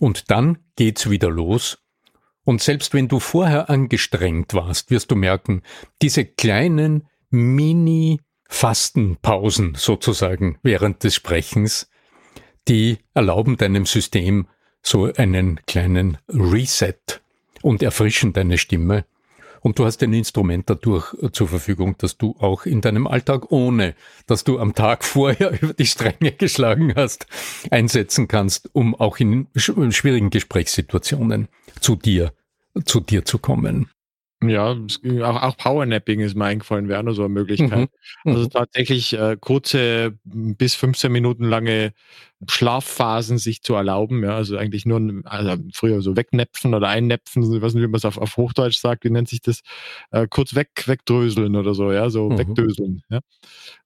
Und 0.00 0.32
dann 0.32 0.58
geht's 0.74 1.08
wieder 1.08 1.30
los. 1.30 1.78
Und 2.44 2.60
selbst 2.60 2.92
wenn 2.92 3.06
du 3.06 3.20
vorher 3.20 3.70
angestrengt 3.70 4.52
warst, 4.52 4.90
wirst 4.90 5.12
du 5.12 5.14
merken, 5.14 5.62
diese 6.02 6.24
kleinen 6.24 7.06
Mini-Fastenpausen 7.30 9.76
sozusagen 9.76 10.58
während 10.64 11.04
des 11.04 11.14
Sprechens, 11.14 11.88
die 12.66 12.98
erlauben 13.14 13.56
deinem 13.56 13.86
System 13.86 14.48
so 14.82 15.04
einen 15.04 15.60
kleinen 15.66 16.18
Reset 16.28 17.22
und 17.62 17.80
erfrischen 17.80 18.32
deine 18.32 18.58
Stimme 18.58 19.04
und 19.60 19.78
du 19.78 19.84
hast 19.84 20.02
ein 20.02 20.12
Instrument 20.12 20.68
dadurch 20.68 21.14
äh, 21.22 21.30
zur 21.30 21.48
Verfügung, 21.48 21.96
dass 21.98 22.16
du 22.16 22.34
auch 22.38 22.66
in 22.66 22.80
deinem 22.80 23.06
Alltag, 23.06 23.50
ohne 23.50 23.94
dass 24.26 24.44
du 24.44 24.58
am 24.58 24.74
Tag 24.74 25.04
vorher 25.04 25.62
über 25.62 25.74
die 25.74 25.86
Stränge 25.86 26.32
geschlagen 26.32 26.94
hast, 26.96 27.26
einsetzen 27.70 28.28
kannst, 28.28 28.70
um 28.72 28.94
auch 28.94 29.18
in 29.18 29.48
schwierigen 29.56 30.30
Gesprächssituationen 30.30 31.48
zu 31.80 31.96
dir, 31.96 32.32
zu 32.84 33.00
dir 33.00 33.24
zu 33.24 33.38
kommen. 33.38 33.90
Ja, 34.42 34.70
auch, 34.72 35.42
auch 35.42 35.56
Powernapping 35.58 36.20
ist 36.20 36.34
mir 36.34 36.46
eingefallen, 36.46 36.88
wäre 36.88 37.04
noch 37.04 37.12
so 37.12 37.24
eine 37.24 37.28
Möglichkeit. 37.28 37.90
Mhm. 38.24 38.32
Also 38.32 38.44
mhm. 38.44 38.50
tatsächlich 38.50 39.12
äh, 39.12 39.36
kurze 39.38 40.18
bis 40.24 40.74
15 40.74 41.12
Minuten 41.12 41.44
lange 41.44 41.92
Schlafphasen 42.48 43.36
sich 43.36 43.62
zu 43.62 43.74
erlauben. 43.74 44.24
Ja, 44.24 44.36
also 44.36 44.56
eigentlich 44.56 44.86
nur 44.86 45.22
also 45.24 45.62
früher 45.74 46.00
so 46.00 46.16
wegnäpfen 46.16 46.74
oder 46.74 46.88
einnäpfen, 46.88 47.42
ich 47.54 47.60
weiß 47.60 47.74
nicht, 47.74 47.82
wie 47.82 47.88
man 47.88 47.98
es 47.98 48.06
auf, 48.06 48.16
auf 48.16 48.38
Hochdeutsch 48.38 48.78
sagt, 48.78 49.04
wie 49.04 49.10
nennt 49.10 49.28
sich 49.28 49.42
das? 49.42 49.60
Äh, 50.10 50.26
kurz 50.30 50.54
weg, 50.54 50.70
wegdröseln 50.86 51.54
oder 51.54 51.74
so, 51.74 51.92
ja, 51.92 52.08
so 52.08 52.30
mhm. 52.30 52.38
wegdöseln. 52.38 53.02
Ja. 53.10 53.20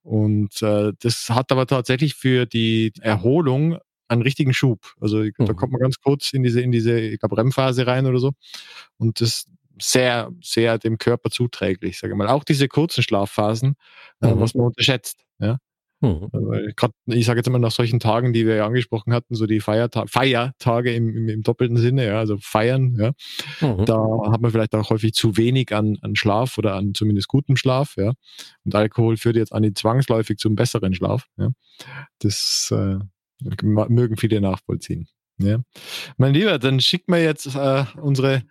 Und 0.02 0.62
äh, 0.62 0.92
das 1.00 1.30
hat 1.30 1.50
aber 1.50 1.66
tatsächlich 1.66 2.14
für 2.14 2.46
die 2.46 2.92
Erholung 3.00 3.78
einen 4.06 4.22
richtigen 4.22 4.54
Schub. 4.54 4.80
Also 5.00 5.18
mhm. 5.18 5.32
da 5.38 5.52
kommt 5.52 5.72
man 5.72 5.80
ganz 5.80 5.98
kurz 6.00 6.32
in 6.32 6.42
diese, 6.42 6.60
in 6.60 6.72
diese, 6.72 6.98
ich 6.98 7.18
glaube, 7.18 7.36
REM-Phase 7.36 7.86
rein 7.86 8.06
oder 8.06 8.18
so. 8.18 8.32
Und 8.98 9.20
das, 9.20 9.46
sehr, 9.80 10.30
sehr 10.42 10.78
dem 10.78 10.98
Körper 10.98 11.30
zuträglich, 11.30 11.98
sage 11.98 12.12
ich 12.12 12.16
mal. 12.16 12.28
Auch 12.28 12.44
diese 12.44 12.68
kurzen 12.68 13.02
Schlafphasen, 13.02 13.76
äh, 14.22 14.34
mhm. 14.34 14.40
was 14.40 14.54
man 14.54 14.66
unterschätzt. 14.66 15.24
Ja? 15.38 15.58
Mhm. 16.04 16.30
Grad, 16.76 16.92
ich 17.06 17.24
sage 17.24 17.38
jetzt 17.38 17.46
immer 17.46 17.58
nach 17.58 17.70
solchen 17.70 17.98
Tagen, 17.98 18.32
die 18.32 18.46
wir 18.46 18.56
ja 18.56 18.66
angesprochen 18.66 19.14
hatten, 19.14 19.34
so 19.34 19.46
die 19.46 19.60
Feierta 19.60 20.04
Feiertage 20.06 20.94
im, 20.94 21.08
im, 21.08 21.28
im, 21.28 21.42
doppelten 21.42 21.78
Sinne, 21.78 22.06
ja, 22.06 22.18
also 22.18 22.36
feiern, 22.38 22.94
ja, 22.98 23.12
mhm. 23.66 23.86
da 23.86 23.96
hat 24.30 24.40
man 24.40 24.50
vielleicht 24.50 24.74
auch 24.74 24.90
häufig 24.90 25.14
zu 25.14 25.36
wenig 25.36 25.74
an, 25.74 25.96
an 26.02 26.14
Schlaf 26.14 26.58
oder 26.58 26.74
an 26.74 26.92
zumindest 26.94 27.28
gutem 27.28 27.56
Schlaf, 27.56 27.94
ja. 27.96 28.12
Und 28.64 28.74
Alkohol 28.74 29.16
führt 29.16 29.36
jetzt 29.36 29.52
an 29.52 29.62
die 29.62 29.72
zwangsläufig 29.72 30.36
zum 30.38 30.56
besseren 30.56 30.94
Schlaf. 30.94 31.26
Ja. 31.38 31.50
Das 32.18 32.72
äh, 32.72 32.98
mögen 33.88 34.16
viele 34.16 34.40
nachvollziehen. 34.40 35.08
Ja. 35.38 35.58
Mein 36.16 36.34
Lieber, 36.34 36.58
dann 36.58 36.80
schickt 36.80 37.08
mir 37.08 37.22
jetzt 37.22 37.54
äh, 37.54 37.84
unsere 38.00 38.44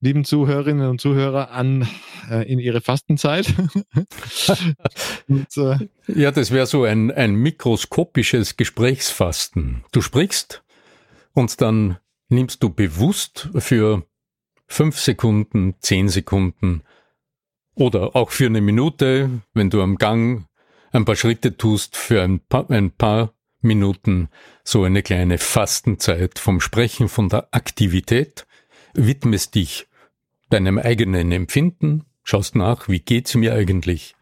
lieben 0.00 0.24
Zuhörerinnen 0.24 0.88
und 0.88 1.00
Zuhörer 1.00 1.50
an 1.50 1.86
äh, 2.30 2.50
in 2.50 2.58
ihre 2.58 2.80
Fastenzeit. 2.80 3.52
und, 5.28 5.56
äh, 5.56 5.88
ja, 6.06 6.30
das 6.30 6.50
wäre 6.50 6.66
so 6.66 6.84
ein, 6.84 7.10
ein 7.10 7.34
mikroskopisches 7.34 8.56
Gesprächsfasten. 8.56 9.84
Du 9.92 10.00
sprichst 10.00 10.62
und 11.34 11.60
dann 11.60 11.98
nimmst 12.28 12.62
du 12.62 12.70
bewusst 12.70 13.48
für 13.56 14.06
fünf 14.66 14.98
Sekunden, 14.98 15.74
zehn 15.80 16.08
Sekunden 16.08 16.82
oder 17.74 18.16
auch 18.16 18.30
für 18.30 18.46
eine 18.46 18.60
Minute, 18.60 19.42
wenn 19.52 19.70
du 19.70 19.82
am 19.82 19.96
Gang 19.96 20.46
ein 20.92 21.04
paar 21.04 21.16
Schritte 21.16 21.56
tust, 21.56 21.96
für 21.96 22.22
ein 22.22 22.40
paar, 22.40 22.70
ein 22.70 22.90
paar 22.90 23.34
Minuten 23.60 24.28
so 24.64 24.84
eine 24.84 25.02
kleine 25.02 25.38
Fastenzeit 25.38 26.38
vom 26.38 26.60
Sprechen, 26.60 27.08
von 27.08 27.28
der 27.28 27.48
Aktivität, 27.52 28.46
widmest 28.94 29.54
dich 29.54 29.88
deinem 30.48 30.78
eigenen 30.78 31.32
Empfinden, 31.32 32.04
schaust 32.22 32.56
nach, 32.56 32.88
wie 32.88 33.00
geht's 33.00 33.34
mir 33.34 33.54
eigentlich, 33.54 34.14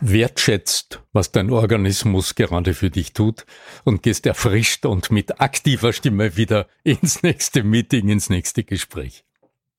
wertschätzt, 0.00 1.02
was 1.12 1.32
dein 1.32 1.50
Organismus 1.50 2.34
gerade 2.34 2.74
für 2.74 2.90
dich 2.90 3.12
tut 3.12 3.46
und 3.84 4.02
gehst 4.02 4.26
erfrischt 4.26 4.84
und 4.84 5.10
mit 5.10 5.40
aktiver 5.40 5.92
Stimme 5.92 6.36
wieder 6.36 6.66
ins 6.84 7.22
nächste 7.22 7.62
Meeting, 7.62 8.08
ins 8.08 8.28
nächste 8.28 8.64
Gespräch. 8.64 9.25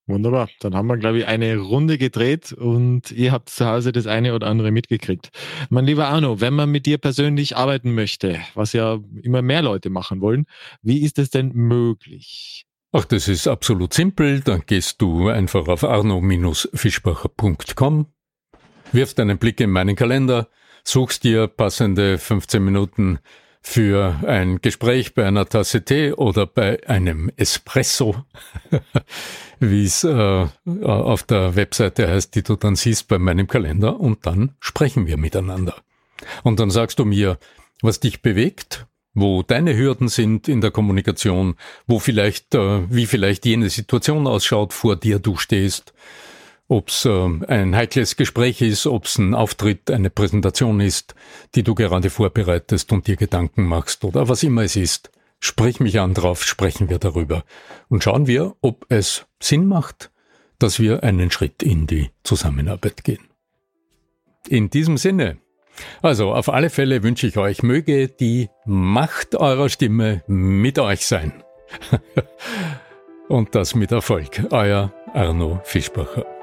Wunderbar. 0.08 0.50
Dann 0.62 0.74
haben 0.74 0.88
wir, 0.88 0.96
glaube 0.96 1.18
ich, 1.20 1.28
eine 1.28 1.58
Runde 1.58 1.98
gedreht 1.98 2.54
und 2.54 3.12
ihr 3.12 3.34
habt 3.34 3.50
zu 3.50 3.66
Hause 3.66 3.92
das 3.92 4.08
eine 4.08 4.34
oder 4.34 4.48
andere 4.48 4.72
mitgekriegt. 4.72 5.32
Mein 5.70 5.86
lieber 5.86 6.08
Arno, 6.08 6.40
wenn 6.40 6.54
man 6.54 6.72
mit 6.72 6.86
dir 6.86 6.98
persönlich 6.98 7.58
arbeiten 7.58 7.94
möchte, 7.94 8.40
was 8.54 8.72
ja 8.72 9.00
immer 9.22 9.42
mehr 9.42 9.62
Leute 9.62 9.90
machen 9.90 10.22
wollen, 10.22 10.46
wie 10.82 11.00
ist 11.00 11.20
es 11.20 11.30
denn 11.30 11.52
möglich? 11.54 12.64
Ach, 12.94 13.04
das 13.04 13.28
ist 13.28 13.50
absolut 13.50 13.94
simpel. 13.94 14.40
Dann 14.40 14.64
gehst 14.66 15.02
du 15.02 15.28
einfach 15.28 15.68
auf 15.68 15.84
arno-fischbacher.com, 15.84 18.06
wirfst 18.94 19.20
einen 19.20 19.38
Blick 19.38 19.60
in 19.60 19.72
meinen 19.72 19.98
Kalender, 19.98 20.48
suchst 20.86 21.26
dir 21.26 21.48
passende 21.48 22.18
15 22.18 22.64
Minuten 22.64 23.20
für 23.68 24.16
ein 24.26 24.62
Gespräch 24.62 25.14
bei 25.14 25.26
einer 25.26 25.46
Tasse 25.46 25.84
Tee 25.84 26.14
oder 26.14 26.48
bei 26.48 26.88
einem 26.88 27.30
Espresso, 27.36 28.16
wie 29.60 29.84
es 29.84 30.06
äh, 30.06 30.48
auf 30.84 31.24
der 31.24 31.56
Webseite 31.58 32.08
heißt, 32.08 32.34
die 32.34 32.44
du 32.44 32.56
dann 32.56 32.78
siehst 32.78 33.10
bei 33.10 33.20
meinem 33.20 33.48
Kalender 33.48 34.00
und 34.00 34.26
dann 34.26 34.56
sprechen 34.62 35.06
wir 35.06 35.18
miteinander. 35.18 35.76
Und 36.44 36.62
dann 36.62 36.72
sagst 36.72 36.98
du 36.98 37.06
mir, 37.06 37.38
was 37.82 38.00
dich 38.00 38.22
bewegt, 38.22 38.88
wo 39.14 39.44
deine 39.44 39.76
Hürden 39.76 40.08
sind 40.08 40.48
in 40.48 40.62
der 40.62 40.72
Kommunikation, 40.72 41.56
wo 41.88 42.00
vielleicht, 42.00 42.56
äh, 42.56 42.90
wie 42.90 43.06
vielleicht 43.06 43.46
jene 43.46 43.70
Situation 43.70 44.28
ausschaut, 44.28 44.72
vor 44.74 44.96
der 44.96 45.20
du 45.20 45.36
stehst, 45.36 45.94
ob 46.68 46.90
es 46.90 47.06
äh, 47.06 47.30
ein 47.48 47.76
heikles 47.76 48.16
Gespräch 48.16 48.62
ist, 48.62 48.88
ob 48.88 49.06
es 49.06 49.18
ein 49.18 49.34
Auftritt, 49.34 49.90
eine 49.90 50.10
Präsentation 50.10 50.80
ist, 50.80 51.16
die 51.56 51.64
du 51.64 51.76
gerade 51.76 52.10
vorbereitest 52.10 52.92
und 52.92 53.08
dir 53.08 53.16
Gedanken 53.16 53.66
machst 53.66 54.04
oder 54.04 54.28
was 54.30 54.44
immer 54.44 54.64
es 54.64 54.76
ist. 54.76 55.12
Sprich 55.40 55.80
mich 55.80 56.00
an 56.00 56.14
drauf, 56.14 56.44
sprechen 56.44 56.90
wir 56.90 56.98
darüber 56.98 57.44
und 57.90 58.04
schauen 58.04 58.28
wir, 58.28 58.56
ob 58.62 58.86
es 58.90 59.28
Sinn 59.40 59.68
macht, 59.68 60.12
dass 60.60 60.80
wir 60.80 61.04
einen 61.04 61.30
Schritt 61.30 61.62
in 61.62 61.86
die 61.86 62.10
Zusammenarbeit 62.24 63.04
gehen. 63.04 63.28
In 64.48 64.70
diesem 64.70 64.98
Sinne, 64.98 65.38
also 66.02 66.34
auf 66.34 66.50
alle 66.50 66.70
Fälle 66.70 67.04
wünsche 67.04 67.28
ich 67.28 67.38
euch, 67.38 67.64
möge 67.64 68.08
die 68.08 68.50
Macht 68.66 69.36
eurer 69.36 69.70
Stimme 69.70 70.24
mit 70.28 70.80
euch 70.80 71.06
sein. 71.06 71.44
Und 73.28 73.56
das 73.56 73.76
mit 73.76 73.92
Erfolg. 73.92 74.46
Euer 74.52 74.94
Arno 75.14 75.60
Fischbacher. 75.64 76.37